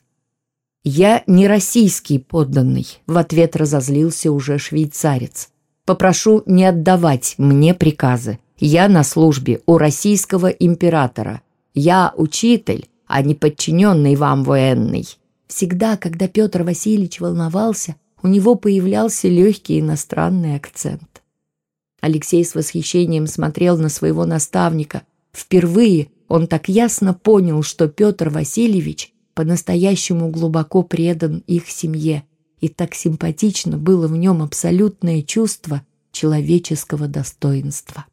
«Я 0.84 1.24
не 1.26 1.48
российский 1.48 2.18
подданный»,— 2.18 2.86
в 3.06 3.16
ответ 3.16 3.56
разозлился 3.56 4.30
уже 4.30 4.58
швейцарец. 4.58 5.48
«Попрошу 5.86 6.42
не 6.44 6.66
отдавать 6.66 7.34
мне 7.38 7.72
приказы. 7.72 8.38
Я 8.58 8.88
на 8.88 9.02
службе 9.02 9.62
у 9.64 9.78
российского 9.78 10.48
императора. 10.48 11.40
Я 11.74 12.12
учитель, 12.16 12.88
а 13.06 13.22
не 13.22 13.34
подчиненный 13.34 14.16
вам 14.16 14.44
военный». 14.44 15.06
Всегда, 15.46 15.96
когда 15.96 16.28
Петр 16.28 16.64
Васильевич 16.64 17.20
волновался, 17.20 17.96
у 18.26 18.28
него 18.28 18.56
появлялся 18.56 19.28
легкий 19.28 19.78
иностранный 19.78 20.56
акцент. 20.56 21.22
Алексей 22.00 22.44
с 22.44 22.56
восхищением 22.56 23.28
смотрел 23.28 23.78
на 23.78 23.88
своего 23.88 24.26
наставника. 24.26 25.02
Впервые 25.32 26.08
он 26.26 26.48
так 26.48 26.68
ясно 26.68 27.14
понял, 27.14 27.62
что 27.62 27.86
Петр 27.86 28.30
Васильевич 28.30 29.14
по-настоящему 29.34 30.28
глубоко 30.30 30.82
предан 30.82 31.44
их 31.46 31.70
семье, 31.70 32.24
и 32.58 32.68
так 32.68 32.96
симпатично 32.96 33.78
было 33.78 34.08
в 34.08 34.16
нем 34.16 34.42
абсолютное 34.42 35.22
чувство 35.22 35.86
человеческого 36.10 37.06
достоинства. 37.06 38.06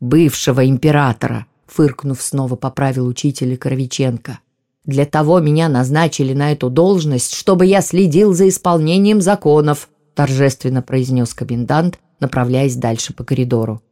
«Бывшего 0.00 0.66
императора»,— 0.66 1.46
фыркнув 1.68 2.20
снова 2.20 2.56
поправил 2.56 3.06
учителя 3.06 3.56
Коровиченко. 3.56 4.40
«Для 4.88 5.04
того 5.04 5.38
меня 5.38 5.68
назначили 5.68 6.32
на 6.32 6.52
эту 6.52 6.70
должность, 6.70 7.34
чтобы 7.34 7.66
я 7.66 7.82
следил 7.82 8.32
за 8.32 8.48
исполнением 8.48 9.20
законов»,— 9.20 9.90
торжественно 10.14 10.80
произнес 10.80 11.34
комендант, 11.34 11.98
направляясь 12.20 12.74
дальше 12.74 13.12
по 13.12 13.22
коридору. 13.22 13.82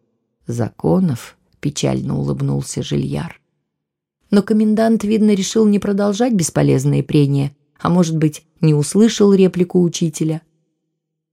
«Законов?»— 0.46 1.36
печально 1.60 2.18
улыбнулся 2.18 2.82
Жильяр. 2.82 3.38
Но 4.30 4.42
комендант, 4.42 5.04
видно, 5.04 5.34
решил 5.34 5.66
не 5.66 5.78
продолжать 5.78 6.32
бесполезные 6.32 7.02
прения, 7.02 7.54
а, 7.78 7.90
может 7.90 8.16
быть, 8.16 8.46
не 8.62 8.72
услышал 8.72 9.34
реплику 9.34 9.82
учителя. 9.82 10.40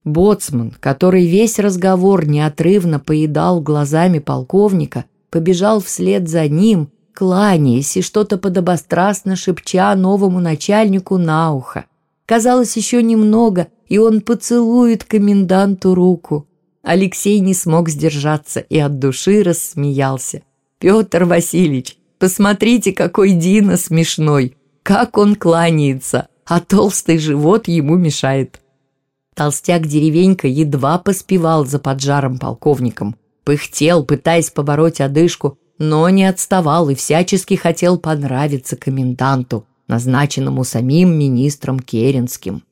Боцман, 0.03 0.73
который 0.81 1.25
весь 1.25 1.57
разговор 1.57 2.27
неотрывно 2.27 2.99
поедал 2.99 3.61
глазами 3.61 4.19
полковника, 4.19 5.05
побежал 5.29 5.79
вслед 5.79 6.27
за 6.27 6.49
ним, 6.49 6.89
кланяясь 7.13 7.97
и 7.97 8.01
что-то 8.01 8.37
подобострастно 8.37 9.35
шепча 9.35 9.95
новому 9.95 10.39
начальнику 10.39 11.17
на 11.17 11.53
ухо. 11.53 11.85
Казалось, 12.25 12.75
еще 12.77 13.03
немного, 13.03 13.67
и 13.87 13.97
он 13.97 14.21
поцелует 14.21 15.03
коменданту 15.03 15.93
руку. 15.93 16.47
Алексей 16.81 17.39
не 17.39 17.53
смог 17.53 17.89
сдержаться 17.89 18.59
и 18.59 18.77
от 18.79 18.99
души 18.99 19.43
рассмеялся. 19.43 20.41
«Петр 20.79 21.23
Васильевич, 21.23 21.97
посмотрите, 22.19 22.91
какой 22.91 23.31
Дина 23.31 23.77
смешной! 23.77 24.57
Как 24.83 25.17
он 25.17 25.35
кланяется, 25.35 26.27
а 26.45 26.59
толстый 26.59 27.19
живот 27.19 27.67
ему 27.67 27.95
мешает!» 27.95 28.59
Толстяк-деревенька 29.33 30.47
едва 30.47 30.97
поспевал 30.99 31.65
за 31.65 31.79
поджаром 31.79 32.37
полковником. 32.37 33.15
Пыхтел, 33.45 34.03
пытаясь 34.03 34.51
побороть 34.51 35.01
одышку, 35.01 35.57
но 35.77 36.07
не 36.09 36.25
отставал 36.25 36.89
и 36.89 36.95
всячески 36.95 37.55
хотел 37.55 37.97
понравиться 37.97 38.75
коменданту, 38.75 39.65
назначенному 39.87 40.63
самим 40.63 41.17
министром 41.17 41.79
Керенским. 41.79 42.63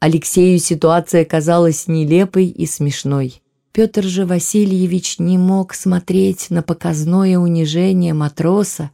Алексею 0.00 0.58
ситуация 0.58 1.24
казалась 1.24 1.88
нелепой 1.88 2.46
и 2.46 2.66
смешной. 2.66 3.42
Петр 3.72 4.04
же 4.04 4.26
Васильевич 4.26 5.18
не 5.18 5.38
мог 5.38 5.74
смотреть 5.74 6.50
на 6.50 6.62
показное 6.62 7.38
унижение 7.38 8.14
матроса 8.14 8.90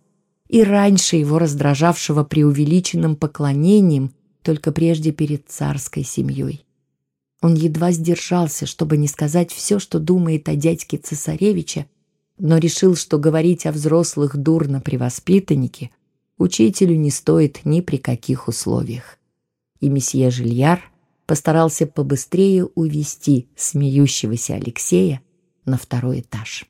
и 0.48 0.62
раньше 0.62 1.16
его 1.16 1.38
раздражавшего 1.38 2.24
преувеличенным 2.24 3.16
поклонением 3.16 4.12
только 4.42 4.72
прежде 4.72 5.10
перед 5.10 5.48
царской 5.48 6.04
семьей. 6.04 6.64
Он 7.40 7.54
едва 7.54 7.92
сдержался, 7.92 8.66
чтобы 8.66 8.96
не 8.96 9.08
сказать 9.08 9.52
все, 9.52 9.78
что 9.78 9.98
думает 9.98 10.48
о 10.48 10.54
дядьке 10.54 10.96
цесаревича, 10.96 11.86
но 12.38 12.58
решил, 12.58 12.96
что 12.96 13.18
говорить 13.18 13.66
о 13.66 13.72
взрослых 13.72 14.36
дурно 14.36 14.80
при 14.80 14.96
воспитаннике 14.96 15.90
учителю 16.38 16.96
не 16.96 17.10
стоит 17.10 17.64
ни 17.64 17.80
при 17.80 17.96
каких 17.96 18.48
условиях. 18.48 19.18
И 19.80 19.88
месье 19.88 20.30
Жильяр 20.30 20.80
постарался 21.26 21.86
побыстрее 21.86 22.64
увести 22.64 23.48
смеющегося 23.56 24.54
Алексея 24.54 25.22
на 25.64 25.78
второй 25.78 26.20
этаж. 26.20 26.66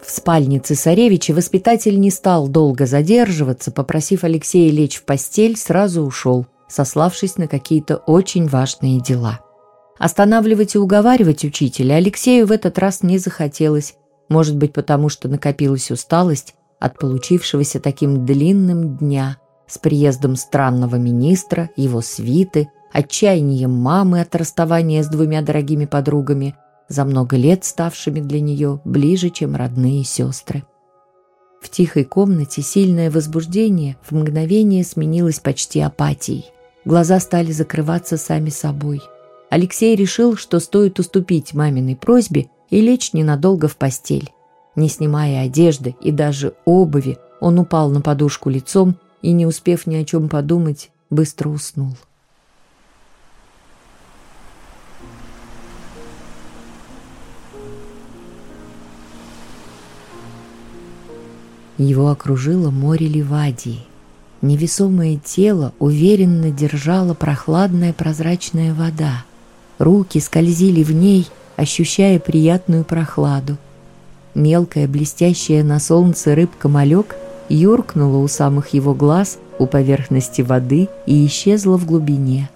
В 0.00 0.10
спальне 0.10 0.58
цесаревича 0.58 1.34
воспитатель 1.34 2.00
не 2.00 2.10
стал 2.10 2.48
долго 2.48 2.86
задерживаться, 2.86 3.70
попросив 3.70 4.24
Алексея 4.24 4.70
лечь 4.72 4.96
в 4.96 5.04
постель, 5.04 5.56
сразу 5.56 6.02
ушел, 6.02 6.46
сославшись 6.68 7.36
на 7.36 7.48
какие-то 7.48 7.96
очень 7.96 8.46
важные 8.46 9.00
дела. 9.00 9.40
Останавливать 9.98 10.74
и 10.74 10.78
уговаривать 10.78 11.44
учителя 11.44 11.96
Алексею 11.96 12.46
в 12.46 12.52
этот 12.52 12.78
раз 12.78 13.02
не 13.02 13.18
захотелось, 13.18 13.96
может 14.28 14.56
быть, 14.56 14.72
потому 14.72 15.08
что 15.08 15.28
накопилась 15.28 15.90
усталость, 15.90 16.54
от 16.78 16.98
получившегося 16.98 17.80
таким 17.80 18.24
длинным 18.24 18.96
дня 18.96 19.38
с 19.66 19.78
приездом 19.78 20.36
странного 20.36 20.96
министра, 20.96 21.70
его 21.76 22.00
свиты, 22.00 22.68
отчаянием 22.92 23.72
мамы 23.72 24.20
от 24.20 24.34
расставания 24.36 25.02
с 25.02 25.08
двумя 25.08 25.42
дорогими 25.42 25.86
подругами, 25.86 26.54
за 26.88 27.04
много 27.04 27.36
лет 27.36 27.64
ставшими 27.64 28.20
для 28.20 28.40
нее 28.40 28.80
ближе, 28.84 29.30
чем 29.30 29.56
родные 29.56 30.04
сестры. 30.04 30.64
В 31.60 31.68
тихой 31.68 32.04
комнате 32.04 32.62
сильное 32.62 33.10
возбуждение 33.10 33.96
в 34.08 34.12
мгновение 34.12 34.84
сменилось 34.84 35.40
почти 35.40 35.80
апатией. 35.80 36.46
Глаза 36.84 37.20
стали 37.20 37.52
закрываться 37.52 38.16
сами 38.16 38.50
собой. 38.50 39.02
Алексей 39.50 39.96
решил, 39.96 40.36
что 40.36 40.60
стоит 40.60 40.98
уступить 40.98 41.54
маминой 41.54 41.96
просьбе 41.96 42.48
и 42.70 42.80
лечь 42.80 43.12
ненадолго 43.12 43.68
в 43.68 43.76
постель. 43.76 44.32
Не 44.76 44.88
снимая 44.88 45.44
одежды 45.44 45.96
и 46.00 46.12
даже 46.12 46.54
обуви, 46.64 47.18
он 47.40 47.58
упал 47.58 47.90
на 47.90 48.00
подушку 48.00 48.50
лицом 48.50 48.96
и, 49.22 49.32
не 49.32 49.46
успев 49.46 49.86
ни 49.86 49.96
о 49.96 50.04
чем 50.04 50.28
подумать, 50.28 50.90
быстро 51.10 51.48
уснул. 51.48 51.96
Его 61.78 62.08
окружило 62.08 62.70
море 62.70 63.06
Ливадии. 63.06 63.87
Невесомое 64.40 65.18
тело 65.22 65.72
уверенно 65.78 66.50
держала 66.50 67.14
прохладная 67.14 67.92
прозрачная 67.92 68.72
вода. 68.74 69.24
Руки 69.78 70.20
скользили 70.20 70.82
в 70.82 70.92
ней, 70.92 71.26
ощущая 71.56 72.18
приятную 72.18 72.84
прохладу– 72.84 73.56
Мелкая, 74.38 74.86
блестящая 74.86 75.64
на 75.64 75.80
солнце 75.80 76.36
рыбка-малек 76.36 77.16
юркнула 77.48 78.18
у 78.18 78.28
самых 78.28 78.68
его 78.68 78.94
глаз, 78.94 79.38
у 79.58 79.66
поверхности 79.66 80.42
воды 80.42 80.88
и 81.06 81.26
исчезла 81.26 81.76
в 81.76 81.86
глубине. 81.86 82.48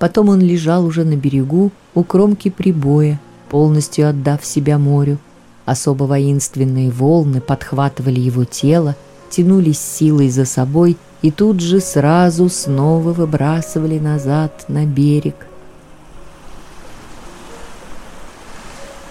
Потом 0.00 0.30
он 0.30 0.40
лежал 0.40 0.84
уже 0.84 1.04
на 1.04 1.14
берегу, 1.14 1.70
у 1.94 2.02
кромки 2.02 2.48
прибоя, 2.48 3.20
полностью 3.50 4.08
отдав 4.08 4.44
себя 4.44 4.78
морю. 4.78 5.18
Особо 5.64 6.04
воинственные 6.04 6.90
волны 6.90 7.40
подхватывали 7.40 8.18
его 8.18 8.44
тело, 8.44 8.96
тянулись 9.30 9.78
силой 9.78 10.28
за 10.28 10.44
собой 10.44 10.96
и 11.22 11.30
тут 11.30 11.60
же 11.60 11.80
сразу 11.80 12.48
снова 12.48 13.12
выбрасывали 13.12 13.98
назад 13.98 14.64
на 14.68 14.84
берег. 14.84 15.46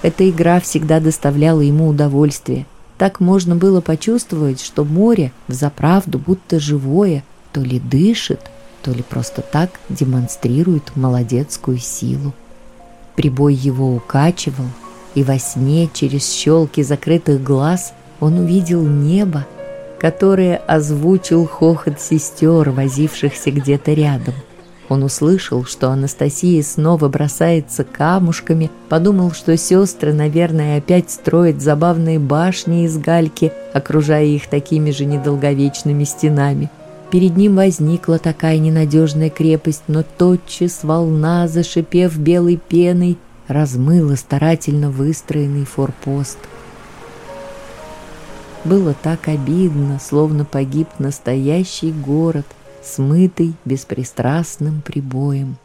Эта 0.02 0.30
игра 0.30 0.60
всегда 0.60 1.00
доставляла 1.00 1.62
ему 1.62 1.88
удовольствие. 1.88 2.66
Так 2.98 3.20
можно 3.20 3.56
было 3.56 3.82
почувствовать, 3.82 4.62
что 4.62 4.84
море 4.84 5.32
взаправду 5.48 6.20
будто 6.20 6.60
живое, 6.60 7.24
то 7.54 7.62
ли 7.62 7.80
дышит, 7.80 8.52
то 8.84 8.92
ли 8.92 9.04
просто 9.04 9.42
так 9.42 9.80
демонстрирует 9.90 10.96
молодецкую 10.96 11.78
силу. 11.78 12.34
Прибой 13.16 13.54
его 13.54 13.96
укачивал, 13.96 14.66
и 15.14 15.24
во 15.24 15.38
сне 15.38 15.90
через 15.94 16.32
щелки 16.32 16.82
закрытых 16.82 17.44
глаз 17.44 17.94
он 18.20 18.40
увидел 18.40 18.82
небо, 18.82 19.46
которое 20.02 20.58
озвучил 20.58 21.46
хохот 21.46 22.02
сестер, 22.02 22.72
возившихся 22.72 23.52
где-то 23.52 23.94
рядом– 23.94 24.34
он 24.92 25.04
услышал, 25.04 25.64
что 25.64 25.90
Анастасия 25.90 26.62
снова 26.62 27.08
бросается 27.08 27.86
камушками, 27.86 28.70
подумал, 28.90 29.32
что 29.32 29.56
сестры, 29.56 30.12
наверное, 30.12 30.80
опять 30.80 31.10
строят 31.10 31.62
забавные 31.62 32.20
башни 32.20 32.84
из 32.84 32.98
гальки, 32.98 33.54
окружая 33.74 34.26
их 34.26 34.48
такими 34.48 34.92
же 34.92 35.06
недолговечными 35.06 36.04
стенами. 36.04 36.70
Перед 37.10 37.38
ним 37.38 37.56
возникла 37.56 38.20
такая 38.20 38.58
ненадежная 38.58 39.30
крепость, 39.30 39.84
но 39.88 40.04
тотчас 40.04 40.84
волна, 40.84 41.48
зашипев 41.48 42.18
белой 42.18 42.58
пеной, 42.58 43.18
размыла 43.48 44.16
старательно 44.16 44.92
выстроенный 44.92 45.64
форпост. 45.64 46.38
Было 48.64 48.94
так 48.94 49.28
обидно, 49.28 50.00
словно 50.00 50.46
погиб 50.46 50.88
настоящий 51.00 51.92
город– 51.92 52.46
смытый 52.84 53.56
беспристрастным 53.66 54.82
прибоем. 54.82 55.58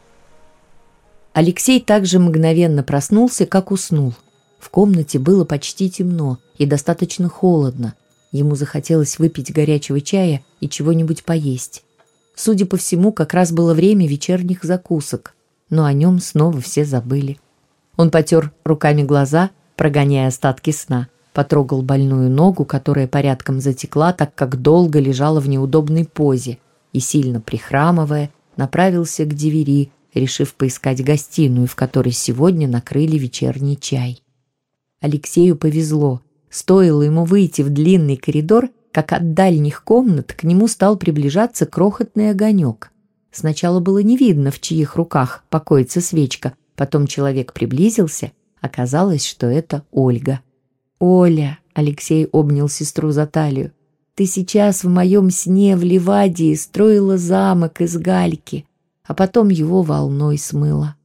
Алексей 1.32 1.80
также 1.80 2.18
мгновенно 2.18 2.82
проснулся, 2.82 3.46
как 3.46 3.70
уснул. 3.70 4.14
В 4.58 4.70
комнате 4.70 5.18
было 5.18 5.44
почти 5.44 5.90
темно 5.90 6.38
и 6.56 6.64
достаточно 6.64 7.28
холодно. 7.28 7.94
Ему 8.32 8.54
захотелось 8.54 9.18
выпить 9.18 9.52
горячего 9.52 10.00
чая 10.00 10.42
и 10.60 10.68
чего-нибудь 10.68 11.24
поесть. 11.24 11.84
Судя 12.34 12.66
по 12.66 12.76
всему, 12.76 13.12
как 13.12 13.34
раз 13.34 13.52
было 13.52 13.74
время 13.74 14.06
вечерних 14.06 14.64
закусок. 14.64 15.34
но 15.68 15.84
о 15.84 15.92
нем 15.92 16.20
снова 16.20 16.60
все 16.60 16.84
забыли. 16.84 17.40
Он 17.96 18.12
потер 18.12 18.52
руками 18.62 19.02
глаза, 19.02 19.50
прогоняя 19.74 20.28
остатки 20.28 20.70
сна, 20.70 21.08
потрогал 21.36 21.82
больную 21.82 22.30
ногу, 22.30 22.64
которая 22.64 23.06
порядком 23.06 23.60
затекла, 23.60 24.14
так 24.14 24.34
как 24.34 24.62
долго 24.62 24.98
лежала 25.00 25.38
в 25.38 25.50
неудобной 25.50 26.06
позе, 26.06 26.56
и, 26.94 26.98
сильно 26.98 27.42
прихрамывая, 27.42 28.30
направился 28.56 29.26
к 29.26 29.34
двери, 29.34 29.90
решив 30.14 30.54
поискать 30.54 31.04
гостиную, 31.04 31.66
в 31.66 31.76
которой 31.76 32.12
сегодня 32.12 32.66
накрыли 32.66 33.18
вечерний 33.18 33.78
чай. 33.78 34.22
Алексею 35.02 35.56
повезло. 35.56 36.22
Стоило 36.48 37.02
ему 37.02 37.26
выйти 37.26 37.60
в 37.60 37.68
длинный 37.68 38.16
коридор, 38.16 38.70
как 38.90 39.12
от 39.12 39.34
дальних 39.34 39.84
комнат 39.84 40.32
к 40.32 40.42
нему 40.42 40.68
стал 40.68 40.96
приближаться 40.96 41.66
крохотный 41.66 42.30
огонек. 42.30 42.90
Сначала 43.30 43.80
было 43.80 43.98
не 43.98 44.16
видно, 44.16 44.50
в 44.50 44.58
чьих 44.62 44.96
руках 44.96 45.44
покоится 45.50 46.00
свечка, 46.00 46.54
потом 46.76 47.06
человек 47.06 47.52
приблизился, 47.52 48.32
оказалось, 48.62 49.26
что 49.26 49.48
это 49.48 49.82
Ольга. 49.90 50.40
«Оля!»— 50.98 51.58
Алексей 51.74 52.26
обнял 52.26 52.68
сестру 52.68 53.10
за 53.10 53.26
талию. 53.26 53.72
«Ты 54.14 54.26
сейчас 54.26 54.84
в 54.84 54.88
моем 54.88 55.30
сне 55.30 55.76
в 55.76 55.82
Ливадии 55.82 56.54
строила 56.54 57.18
замок 57.18 57.80
из 57.80 57.96
гальки, 57.96 58.66
а 59.04 59.14
потом 59.14 59.48
его 59.48 59.82
волной 59.82 60.38
смыло». 60.38 60.96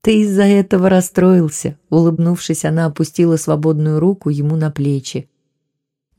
«Ты 0.00 0.22
из-за 0.22 0.44
этого 0.44 0.88
расстроился»,— 0.88 1.78
улыбнувшись, 1.90 2.64
она 2.64 2.86
опустила 2.86 3.36
свободную 3.36 4.00
руку 4.00 4.30
ему 4.30 4.56
на 4.56 4.70
плечи. 4.70 5.28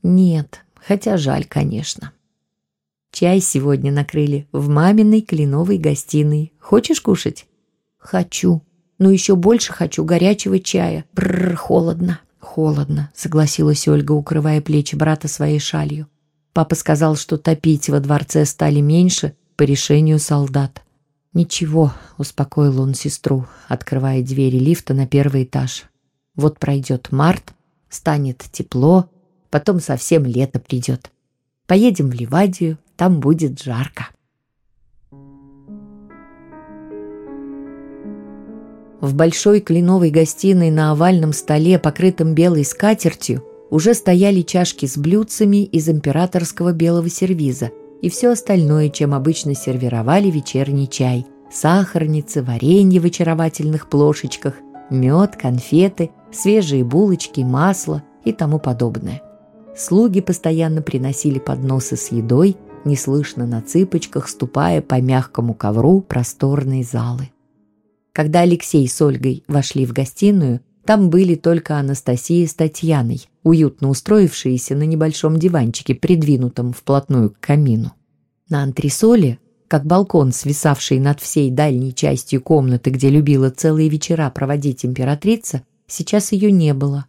«Нет, 0.02 0.64
хотя 0.74 1.16
жаль, 1.16 1.44
конечно». 1.46 2.12
Чай 3.12 3.40
сегодня 3.40 3.90
накрыли 3.90 4.46
в 4.52 4.68
маминой 4.68 5.20
кленовой 5.20 5.78
гостиной. 5.78 6.52
Хочешь 6.60 7.00
кушать? 7.00 7.46
Хочу. 7.98 8.62
Но 8.98 9.10
еще 9.10 9.34
больше 9.34 9.72
хочу 9.72 10.04
горячего 10.04 10.60
чая. 10.60 11.04
Бррр, 11.12 11.56
холодно. 11.56 12.20
Холодно, 12.40 13.10
согласилась 13.14 13.86
Ольга, 13.86 14.12
укрывая 14.12 14.60
плечи 14.60 14.96
брата 14.96 15.28
своей 15.28 15.58
шалью. 15.58 16.08
Папа 16.52 16.74
сказал, 16.74 17.16
что 17.16 17.36
топить 17.38 17.88
во 17.88 18.00
дворце 18.00 18.44
стали 18.44 18.80
меньше 18.80 19.34
по 19.56 19.62
решению 19.62 20.18
солдат. 20.18 20.82
«Ничего»,— 21.32 21.92
успокоил 22.18 22.80
он 22.80 22.94
сестру, 22.94 23.46
открывая 23.68 24.22
двери 24.22 24.58
лифта 24.58 24.94
на 24.94 25.06
первый 25.06 25.44
этаж. 25.44 25.84
«Вот 26.34 26.58
пройдет 26.58 27.12
март, 27.12 27.52
станет 27.88 28.38
тепло, 28.50 29.08
потом 29.50 29.78
совсем 29.78 30.24
лето 30.24 30.58
придет. 30.58 31.10
Поедем 31.66 32.10
в 32.10 32.14
Ливадию, 32.14 32.78
там 32.96 33.20
будет 33.20 33.62
жарко. 33.62 34.08
В 39.00 39.14
большой 39.14 39.60
кленовой 39.60 40.10
гостиной 40.10 40.70
на 40.70 40.90
овальном 40.92 41.32
столе, 41.32 41.78
покрытом 41.78 42.34
белой 42.34 42.64
скатертью, 42.64 43.42
уже 43.70 43.94
стояли 43.94 44.42
чашки 44.42 44.86
с 44.86 44.98
блюдцами 44.98 45.64
из 45.64 45.88
императорского 45.88 46.72
белого 46.72 47.08
сервиза 47.08 47.70
и 48.02 48.10
все 48.10 48.30
остальное, 48.30 48.90
чем 48.90 49.14
обычно 49.14 49.54
сервировали 49.54 50.30
вечерний 50.30 50.88
чай. 50.88 51.26
Сахарницы, 51.50 52.42
варенье 52.42 53.00
в 53.00 53.06
очаровательных 53.06 53.88
плошечках, 53.88 54.54
мед, 54.90 55.36
конфеты, 55.36 56.10
свежие 56.32 56.84
булочки, 56.84 57.40
масло 57.40 58.02
и 58.24 58.32
тому 58.32 58.58
подобное. 58.58 59.22
Слуги 59.76 60.20
постоянно 60.20 60.82
приносили 60.82 61.38
подносы 61.38 61.96
с 61.96 62.12
едой, 62.12 62.56
неслышно 62.84 63.46
на 63.46 63.62
цыпочках, 63.62 64.28
ступая 64.28 64.82
по 64.82 65.00
мягкому 65.00 65.54
ковру 65.54 66.02
просторной 66.02 66.82
залы. 66.82 67.30
Когда 68.12 68.40
Алексей 68.40 68.86
с 68.88 69.00
Ольгой 69.00 69.44
вошли 69.46 69.86
в 69.86 69.92
гостиную, 69.92 70.60
там 70.84 71.10
были 71.10 71.36
только 71.36 71.76
Анастасия 71.76 72.46
с 72.46 72.54
Татьяной, 72.54 73.28
уютно 73.44 73.88
устроившиеся 73.88 74.74
на 74.74 74.82
небольшом 74.82 75.38
диванчике, 75.38 75.94
придвинутом 75.94 76.72
вплотную 76.72 77.30
к 77.30 77.38
камину. 77.40 77.92
На 78.48 78.62
антресоле, 78.62 79.38
как 79.68 79.86
балкон, 79.86 80.32
свисавший 80.32 80.98
над 80.98 81.20
всей 81.20 81.50
дальней 81.50 81.94
частью 81.94 82.42
комнаты, 82.42 82.90
где 82.90 83.08
любила 83.08 83.50
целые 83.50 83.88
вечера 83.88 84.28
проводить 84.30 84.84
императрица, 84.84 85.62
сейчас 85.86 86.32
ее 86.32 86.50
не 86.50 86.74
было. 86.74 87.06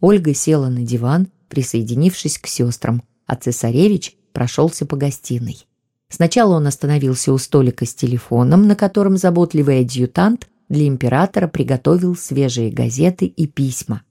Ольга 0.00 0.32
села 0.32 0.68
на 0.68 0.82
диван, 0.82 1.28
присоединившись 1.48 2.38
к 2.38 2.46
сестрам, 2.46 3.02
а 3.26 3.34
цесаревич 3.34 4.16
прошелся 4.32 4.86
по 4.86 4.96
гостиной. 4.96 5.66
Сначала 6.08 6.56
он 6.56 6.66
остановился 6.66 7.32
у 7.32 7.38
столика 7.38 7.84
с 7.84 7.94
телефоном, 7.94 8.66
на 8.66 8.76
котором 8.76 9.16
заботливый 9.16 9.80
адъютант 9.80 10.48
для 10.68 10.86
императора 10.86 11.48
приготовил 11.48 12.16
свежие 12.16 12.70
газеты 12.70 13.26
и 13.26 13.46
письма. 13.46 14.02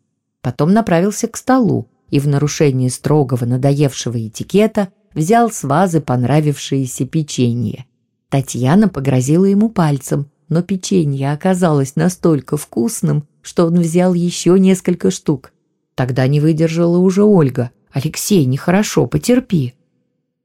Потом 0.41 0.73
направился 0.73 1.27
к 1.27 1.38
столу 1.38 1.88
и 2.10 2.19
в 2.19 2.27
нарушении 2.27 2.88
строгого 2.89 3.45
надоевшего 3.45 4.27
этикета 4.27 4.89
взял 5.13 5.51
с 5.51 5.63
вазы 5.63 5.99
понравившееся 5.99 7.05
печенье. 7.05 7.86
Татьяна 8.29 8.88
погрозила 8.88 9.45
ему 9.45 9.69
пальцем, 9.69 10.29
но 10.49 10.62
печенье 10.62 11.33
оказалось 11.33 11.95
настолько 11.95 12.57
вкусным, 12.57 13.27
что 13.41 13.65
он 13.65 13.79
взял 13.79 14.13
еще 14.13 14.57
несколько 14.60 15.12
штук. 15.12 15.51
Тогда 15.95 16.27
не 16.27 16.39
выдержала 16.39 16.97
уже 16.97 17.23
Ольга. 17.23 17.71
«Алексей, 17.91 18.45
нехорошо, 18.45 19.07
потерпи». 19.07 19.73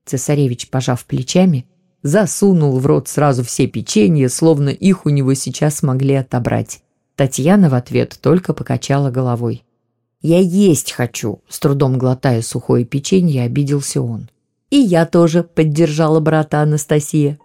Цесаревич, 0.05 0.69
пожав 0.69 1.05
плечами, 1.05 1.67
засунул 2.03 2.79
в 2.79 2.87
рот 2.87 3.09
сразу 3.09 3.45
все 3.45 3.67
печенья, 3.67 4.29
словно 4.29 4.71
их 4.71 5.07
у 5.07 5.09
него 5.09 5.35
сейчас 5.35 5.83
могли 5.83 6.15
отобрать. 6.15 6.83
Татьяна 7.17 7.69
в 7.69 7.75
ответ 7.75 8.19
только 8.21 8.53
покачала 8.55 9.11
головой. 9.11 9.65
«Я 10.21 10.39
есть 10.39 10.93
хочу!»– 10.93 11.41
с 11.49 11.59
трудом 11.59 11.99
глотая 11.99 12.43
сухое 12.43 12.85
печенье, 12.85 13.43
обиделся 13.43 14.01
он. 14.01 14.31
«И 14.71 14.77
я 14.77 15.05
тоже»,– 15.05 15.43
поддержала 15.55 16.21
брата 16.21 16.61
Анастасия. 16.63 17.39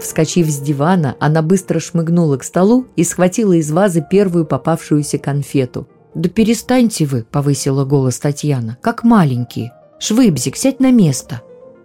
Вскочив 0.00 0.48
с 0.48 0.58
дивана, 0.58 1.16
она 1.20 1.42
быстро 1.42 1.78
шмыгнула 1.78 2.38
к 2.38 2.44
столу 2.44 2.86
и 2.96 3.04
схватила 3.04 3.52
из 3.52 3.70
вазы 3.70 4.04
первую 4.08 4.46
попавшуюся 4.46 5.18
конфету. 5.18 5.86
«Да 6.14 6.28
перестаньте 6.28 7.04
вы!»– 7.04 7.24
повысила 7.30 7.84
голос 7.84 8.18
Татьяна. 8.18 8.78
«Как 8.80 9.04
маленькие!» 9.04 9.72
Швыбзик, 10.00 10.56
сядь 10.56 10.80
на 10.80 10.90
место!» 10.90 11.42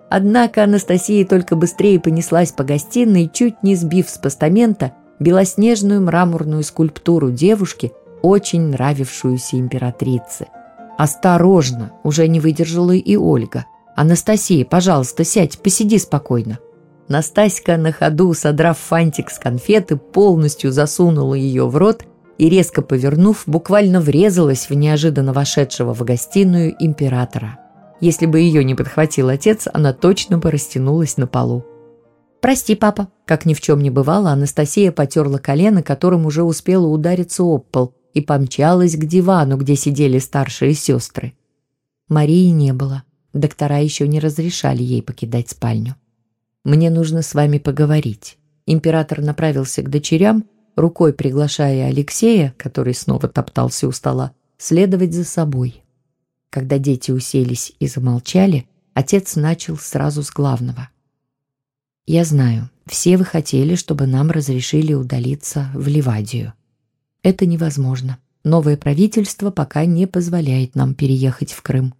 Однако 0.09 0.63
Анастасия 0.63 1.25
только 1.25 1.55
быстрее 1.55 1.99
понеслась 1.99 2.51
по 2.51 2.63
гостиной, 2.63 3.29
чуть 3.31 3.61
не 3.63 3.75
сбив 3.75 4.09
с 4.09 4.17
постамента 4.17 4.93
белоснежную 5.19 6.01
мраморную 6.01 6.63
скульптуру 6.63 7.31
девушки, 7.31 7.91
очень 8.21 8.69
нравившуюся 8.69 9.57
императрице. 9.57 10.47
«Осторожно!»– 10.97 11.91
уже 12.03 12.27
не 12.27 12.39
выдержала 12.39 12.93
и 12.93 13.15
Ольга. 13.15 13.65
«Анастасия, 13.95 14.65
пожалуйста, 14.65 15.23
сядь, 15.23 15.59
посиди 15.59 15.97
спокойно». 15.97 16.59
Настаська 17.07 17.77
на 17.77 17.91
ходу, 17.91 18.33
содрав 18.33 18.79
фантик 18.79 19.29
с 19.29 19.37
конфеты, 19.37 19.95
полностью 19.97 20.71
засунула 20.71 21.35
ее 21.35 21.67
в 21.67 21.75
рот 21.77 22.03
и, 22.37 22.49
резко 22.49 22.81
повернув, 22.81 23.43
буквально 23.45 24.01
врезалась 24.01 24.69
в 24.69 24.73
неожиданно 24.73 25.31
вошедшего 25.31 25.93
в 25.93 26.03
гостиную 26.03 26.75
императора. 26.79 27.59
Если 28.01 28.25
бы 28.25 28.39
ее 28.39 28.63
не 28.63 28.75
подхватил 28.75 29.29
отец, 29.29 29.67
она 29.71 29.93
точно 29.93 30.37
бы 30.37 30.51
растянулась 30.51 31.17
на 31.17 31.27
полу. 31.27 31.65
«Прости, 32.41 32.75
папа». 32.75 33.07
Как 33.25 33.45
ни 33.45 33.53
в 33.53 33.61
чем 33.61 33.81
не 33.81 33.89
бывало, 33.89 34.29
Анастасия 34.29 34.91
потерла 34.91 35.37
колено, 35.37 35.81
которым 35.81 36.25
уже 36.25 36.43
успела 36.43 36.85
удариться 36.85 37.43
об 37.43 37.65
пол, 37.71 37.95
и 38.13 38.21
помчалась 38.21 38.95
к 38.95 39.05
дивану, 39.05 39.57
где 39.57 39.75
сидели 39.75 40.19
старшие 40.19 40.73
сестры. 40.73 41.33
Марии 42.07 42.49
не 42.49 42.71
было. 42.71 43.03
Доктора 43.33 43.79
еще 43.79 44.07
не 44.07 44.19
разрешали 44.19 44.83
ей 44.83 45.01
покидать 45.01 45.49
спальню. 45.49 45.95
«Мне 46.63 46.89
нужно 46.89 47.21
с 47.21 47.33
вами 47.33 47.57
поговорить». 47.57 48.37
Император 48.67 49.21
направился 49.21 49.81
к 49.83 49.89
дочерям, 49.89 50.45
рукой 50.75 51.13
приглашая 51.13 51.87
Алексея, 51.87 52.53
который 52.57 52.93
снова 52.93 53.27
топтался 53.27 53.87
у 53.87 53.91
стола, 53.91 54.33
следовать 54.57 55.13
за 55.13 55.23
собой. 55.23 55.84
Когда 56.55 56.77
дети 56.77 57.11
уселись 57.11 57.73
и 57.81 57.87
замолчали, 57.87 58.65
отец 58.93 59.35
начал 59.35 59.75
сразу 59.75 60.23
с 60.23 60.31
главного. 60.31 60.87
«Я 62.05 62.23
знаю, 62.23 62.69
все 62.85 63.17
вы 63.17 63.25
хотели, 63.25 63.75
чтобы 63.75 64.07
нам 64.07 64.31
разрешили 64.31 64.93
удалиться 64.93 65.69
в 65.73 65.85
Ливадию. 65.89 66.53
Это 67.23 67.45
невозможно. 67.45 68.19
Новое 68.45 68.77
правительство 68.77 69.51
пока 69.51 69.83
не 69.83 70.07
позволяет 70.07 70.75
нам 70.75 70.95
переехать 70.95 71.51
в 71.51 71.61
Крым». 71.61 71.93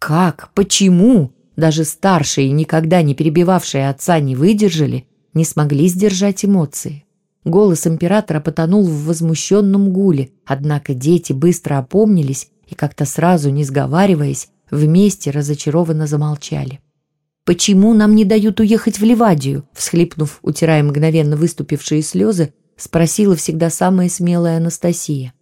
«Как? 0.00 0.50
Почему?» 0.54 1.32
Даже 1.54 1.84
старшие, 1.84 2.50
никогда 2.50 3.02
не 3.02 3.14
перебивавшие 3.14 3.88
отца, 3.88 4.18
не 4.18 4.34
выдержали, 4.34 5.06
не 5.32 5.44
смогли 5.44 5.86
сдержать 5.86 6.44
эмоции. 6.44 7.04
Голос 7.44 7.86
императора 7.86 8.40
потонул 8.40 8.82
в 8.82 9.04
возмущенном 9.04 9.92
гуле, 9.92 10.32
однако 10.44 10.92
дети 10.92 11.32
быстро 11.32 11.78
опомнились 11.78 12.50
и 12.66 12.74
как-то 12.74 13.04
сразу, 13.04 13.50
не 13.50 13.64
сговариваясь, 13.64 14.48
вместе 14.70 15.30
разочарованно 15.30 16.06
замолчали. 16.06 16.80
«Почему 17.44 17.94
нам 17.94 18.14
не 18.14 18.24
дают 18.24 18.58
уехать 18.58 18.98
в 18.98 19.04
Ливадию?» 19.04 19.68
Всхлипнув, 19.72 20.40
утирая 20.42 20.82
мгновенно 20.82 21.36
выступившие 21.36 22.02
слезы, 22.02 22.52
спросила 22.76 23.36
всегда 23.36 23.70
самая 23.70 24.08
смелая 24.08 24.56
Анастасия. 24.56 25.32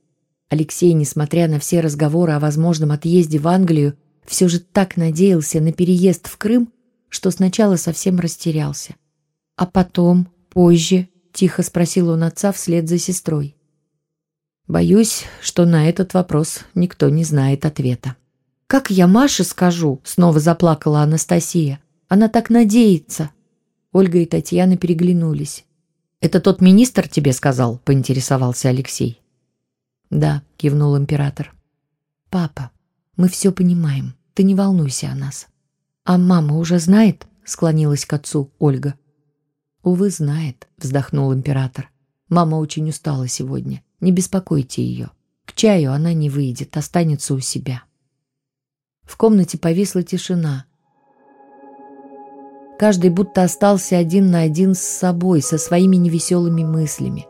Алексей, 0.51 0.93
несмотря 0.93 1.49
на 1.49 1.59
все 1.59 1.81
разговоры 1.81 2.33
о 2.33 2.41
возможном 2.41 2.93
отъезде 2.93 3.39
в 3.39 3.49
Англию, 3.49 3.97
все 4.27 4.49
же 4.49 4.61
так 4.61 4.97
надеялся 4.97 5.61
на 5.61 5.73
переезд 5.73 6.29
в 6.29 6.37
Крым, 6.37 6.73
что 7.09 7.31
сначала 7.31 7.77
совсем 7.77 8.21
растерялся. 8.21 8.95
А 9.57 9.67
потом, 9.67 10.29
позже, 10.51 11.09
тихо 11.33 11.63
спросил 11.63 12.11
он 12.11 12.23
отца 12.23 12.53
вслед 12.53 12.89
за 12.89 12.99
сестрой. 12.99 13.57
Боюсь, 14.67 15.25
что 15.43 15.67
на 15.67 15.91
этот 15.91 16.15
вопрос 16.15 16.61
никто 16.75 17.11
не 17.11 17.25
знает 17.25 17.67
ответа. 17.67 18.17
«Как 18.67 18.91
я 18.91 19.07
Маше 19.07 19.45
скажу?»— 19.45 20.01
снова 20.05 20.41
заплакала 20.41 21.03
Анастасия. 21.03 21.81
«Она 22.09 22.29
так 22.29 22.49
надеется». 22.49 23.31
Ольга 23.93 24.19
и 24.19 24.27
Татьяна 24.27 24.79
переглянулись. 24.79 25.67
«Это 26.21 26.41
тот 26.41 26.63
министр 26.63 27.09
тебе 27.09 27.35
сказал?»— 27.35 27.79
поинтересовался 27.85 28.71
Алексей. 28.71 29.21
«Да»,— 30.09 30.43
кивнул 30.57 30.97
император. 30.97 31.55
«Папа, 32.31 32.71
мы 33.19 33.29
все 33.29 33.53
понимаем. 33.53 34.15
Ты 34.33 34.45
не 34.45 34.55
волнуйся 34.55 35.11
о 35.11 35.15
нас». 35.15 35.47
«А 36.05 36.17
мама 36.17 36.57
уже 36.57 36.79
знает?»— 36.79 37.27
склонилась 37.45 38.07
к 38.07 38.13
отцу 38.15 38.51
Ольга. 38.59 38.95
«Увы, 39.83 40.09
знает»,— 40.09 40.69
вздохнул 40.79 41.35
император. 41.35 41.91
«Мама 42.31 42.57
очень 42.57 42.89
устала 42.89 43.29
сегодня. 43.29 43.83
Не 44.05 44.13
беспокойте 44.13 44.85
ее. 44.85 45.11
К 45.47 45.55
чаю 45.55 45.91
она 45.91 46.13
не 46.13 46.29
выйдет, 46.29 46.77
останется 46.77 47.33
у 47.33 47.41
себя». 47.41 47.85
В 49.03 49.17
комнате 49.17 49.57
повисла 49.57 50.03
тишина. 50.03 50.67
Каждый 52.79 53.09
будто 53.09 53.43
остался 53.43 53.97
один 53.97 54.31
на 54.31 54.41
один 54.41 54.75
с 54.75 54.81
собой, 54.81 55.41
со 55.41 55.57
своими 55.57 55.97
невеселыми 55.97 56.65
мыслями. 56.65 57.27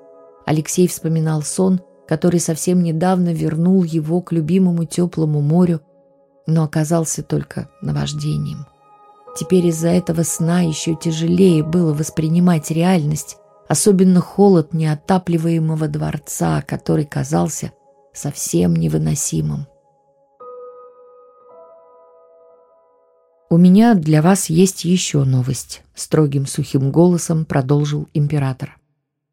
Алексей 0.46 0.88
вспоминал 0.88 1.42
сон, 1.42 1.80
который 2.08 2.40
совсем 2.40 2.82
недавно 2.82 3.32
вернул 3.32 3.84
его 3.84 4.20
к 4.20 4.32
любимому 4.32 4.84
теплому 4.84 5.40
морю, 5.40 5.80
но 6.48 6.64
оказался 6.64 7.22
только 7.22 7.68
наваждением. 7.82 8.66
Теперь 9.36 9.66
из-за 9.66 9.90
этого 9.90 10.24
сна 10.24 10.62
еще 10.62 10.96
тяжелее 10.96 11.62
было 11.62 11.94
воспринимать 11.94 12.72
реальность, 12.72 13.36
особенно 13.68 14.20
холод 14.20 14.72
неотапливаемого 14.72 15.88
дворца, 15.88 16.62
который 16.62 17.04
казался 17.04 17.72
совсем 18.12 18.74
невыносимым. 18.74 19.66
«У 23.50 23.56
меня 23.56 23.94
для 23.94 24.22
вас 24.22 24.50
есть 24.50 24.84
еще 24.84 25.24
новость»,— 25.24 25.82
строгим 25.94 26.46
сухим 26.46 26.90
голосом 26.90 27.44
продолжил 27.44 28.08
император. 28.12 28.78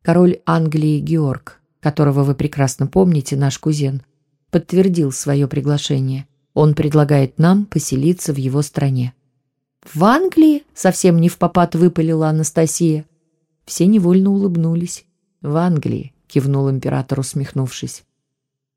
Король 0.03 0.41
Англии 0.45 0.99
Георг, 0.99 1.59
которого 1.79 2.23
вы 2.23 2.35
прекрасно 2.35 2.87
помните, 2.87 3.35
наш 3.35 3.57
кузен, 3.57 4.03
подтвердил 4.49 5.11
свое 5.11 5.47
приглашение. 5.47 6.27
Он 6.53 6.75
предлагает 6.75 7.39
нам 7.39 7.65
поселиться 7.65 8.33
в 8.33 8.37
его 8.37 8.61
стране. 8.61 9.13
«В 9.93 10.03
Англии?»— 10.03 10.63
совсем 10.75 11.19
не 11.19 11.29
в 11.29 11.37
попад 11.37 11.75
выпалила 11.75 12.29
Анастасия. 12.29 13.05
Все 13.65 13.85
невольно 13.85 14.31
улыбнулись. 14.31 15.05
«В 15.41 15.55
Англии»,— 15.55 16.13
кивнул 16.27 16.69
император, 16.69 17.19
усмехнувшись. 17.19 18.03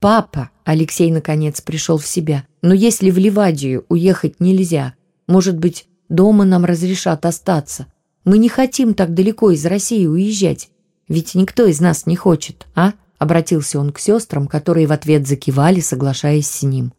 «Папа!»— 0.00 0.50
Алексей 0.64 1.10
наконец 1.10 1.60
пришел 1.60 1.98
в 1.98 2.06
себя. 2.06 2.46
«Но 2.62 2.74
если 2.74 3.10
в 3.10 3.18
Ливадию 3.18 3.84
уехать 3.88 4.40
нельзя, 4.40 4.94
может 5.26 5.58
быть, 5.58 5.86
дома 6.08 6.44
нам 6.44 6.64
разрешат 6.64 7.26
остаться? 7.26 7.86
Мы 8.24 8.38
не 8.38 8.48
хотим 8.48 8.94
так 8.94 9.14
далеко 9.14 9.50
из 9.50 9.64
России 9.66 10.06
уезжать. 10.06 10.70
Ведь 11.08 11.34
никто 11.34 11.66
из 11.66 11.80
нас 11.80 12.06
не 12.06 12.16
хочет, 12.16 12.66
а?» 12.74 12.94
Обратился 13.18 13.78
он 13.78 13.92
к 13.92 13.98
сестрам, 13.98 14.46
которые 14.46 14.86
в 14.86 14.92
ответ 14.92 15.26
закивали, 15.26 15.80
соглашаясь 15.80 16.48
с 16.48 16.62
ним. 16.62 16.92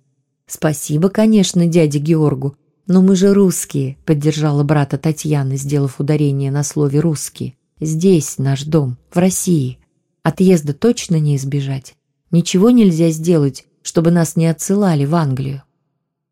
«Спасибо, 0.48 1.10
конечно, 1.10 1.68
дяде 1.68 2.00
Георгу. 2.00 2.58
Но 2.88 3.02
мы 3.02 3.16
же 3.16 3.34
русские»,— 3.34 3.98
поддержала 4.06 4.64
брата 4.64 4.98
Татьяна, 4.98 5.58
сделав 5.58 6.00
ударение 6.00 6.52
на 6.52 6.64
слове 6.64 7.00
«русские». 7.00 7.56
«Здесь 7.80 8.38
наш 8.38 8.64
дом, 8.64 8.98
в 9.12 9.18
России. 9.18 9.80
Отъезда 10.24 10.74
точно 10.74 11.20
не 11.20 11.36
избежать. 11.36 11.96
Ничего 12.32 12.70
нельзя 12.70 13.10
сделать, 13.10 13.66
чтобы 13.82 14.12
нас 14.12 14.36
не 14.36 14.48
отсылали 14.48 15.06
в 15.06 15.16
Англию». 15.16 15.64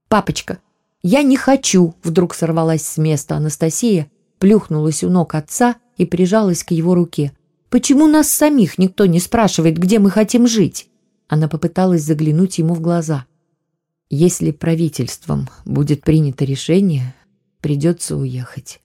«Папочка, 0.07 0.59
я 1.01 1.23
не 1.23 1.37
хочу!»— 1.37 1.95
вдруг 2.03 2.33
сорвалась 2.33 2.83
с 2.87 2.97
места 2.97 3.35
Анастасия, 3.35 4.09
плюхнулась 4.39 5.03
у 5.03 5.09
ног 5.09 5.35
отца 5.35 5.75
и 5.97 6.05
прижалась 6.05 6.63
к 6.63 6.71
его 6.71 6.95
руке. 6.95 7.33
«Почему 7.69 8.07
нас 8.07 8.29
самих 8.29 8.77
никто 8.77 9.05
не 9.05 9.19
спрашивает, 9.19 9.77
где 9.77 9.99
мы 9.99 10.09
хотим 10.11 10.47
жить?» 10.47 10.89
Она 11.27 11.47
попыталась 11.47 12.03
заглянуть 12.03 12.59
ему 12.59 12.73
в 12.73 12.81
глаза. 12.81 13.25
Если 14.15 14.51
правительством 14.51 15.49
будет 15.65 16.03
принято 16.03 16.45
решение, 16.45 17.15
придется 17.61 18.15
уехать. 18.15 18.79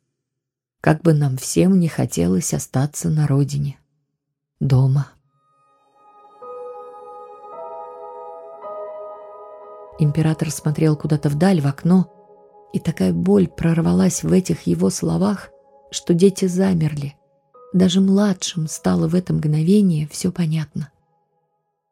Как 0.81 1.03
бы 1.03 1.13
нам 1.13 1.37
всем 1.37 1.79
не 1.79 1.89
хотелось 1.89 2.55
остаться 2.55 3.11
на 3.11 3.27
родине. 3.27 3.79
Дома. 4.61 5.09
Император 9.99 10.51
смотрел 10.51 10.97
куда-то 10.97 11.29
вдаль, 11.29 11.61
в 11.61 11.67
окно, 11.67 12.13
и 12.73 12.79
такая 12.79 13.13
боль 13.13 13.49
прорвалась 13.49 14.23
в 14.23 14.33
этих 14.33 14.63
его 14.63 14.91
словах, 14.91 15.51
что 15.91 16.15
дети 16.15 16.45
замерли. 16.47 17.17
Даже 17.73 18.01
младшим 18.01 18.69
стало 18.69 19.09
в 19.09 19.15
это 19.15 19.35
мгновение 19.35 20.09
все 20.09 20.31
понятно. 20.31 20.91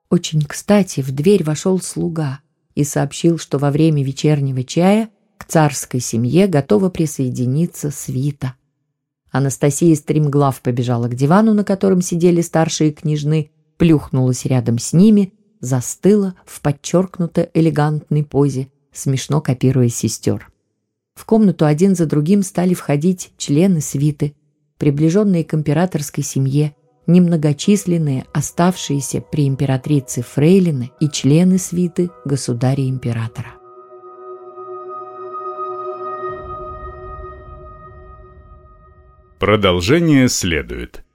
Очень 0.08 0.42
кстати 0.42 1.00
в 1.00 1.10
дверь 1.10 1.42
вошел 1.42 1.80
слуга— 1.80 2.40
и 2.76 2.84
сообщил, 2.84 3.38
что 3.38 3.58
во 3.58 3.72
время 3.72 4.04
вечернего 4.04 4.62
чая 4.62 5.08
к 5.38 5.46
царской 5.46 5.98
семье 5.98 6.46
готова 6.46 6.90
присоединиться 6.90 7.90
свита. 7.90 8.54
Анастасия 9.36 9.94
стремглав 9.94 10.62
побежала 10.62 11.08
к 11.08 11.14
дивану, 11.14 11.52
на 11.52 11.64
котором 11.64 12.00
сидели 12.00 12.40
старшие 12.40 12.92
княжны, 12.92 13.50
плюхнулась 13.76 14.46
рядом 14.46 14.78
с 14.78 14.92
ними, 14.92 15.34
застыла 15.60 16.34
в 16.46 16.60
подчеркнуто 16.62 17.48
элегантной 17.52 18.24
позе, 18.24 18.68
смешно 18.92 19.40
копируя 19.40 19.88
сестер. 19.88 20.50
В 21.14 21.24
комнату 21.24 21.66
один 21.66 21.94
за 21.94 22.06
другим 22.06 22.42
стали 22.42 22.72
входить 22.74 23.32
члены 23.36 23.80
свиты, 23.80 24.34
приближенные 24.78 25.44
к 25.44 25.52
императорской 25.54 26.24
семье, 26.24 26.74
немногочисленные 27.06 28.24
оставшиеся 28.32 29.20
при 29.20 29.46
императрице 29.46 30.22
фрейлины 30.22 30.92
и 31.00 31.08
члены 31.08 31.58
свиты 31.58 32.10
государя-императора. 32.24 33.55
Продолжение 39.38 40.28
следует. 40.28 41.05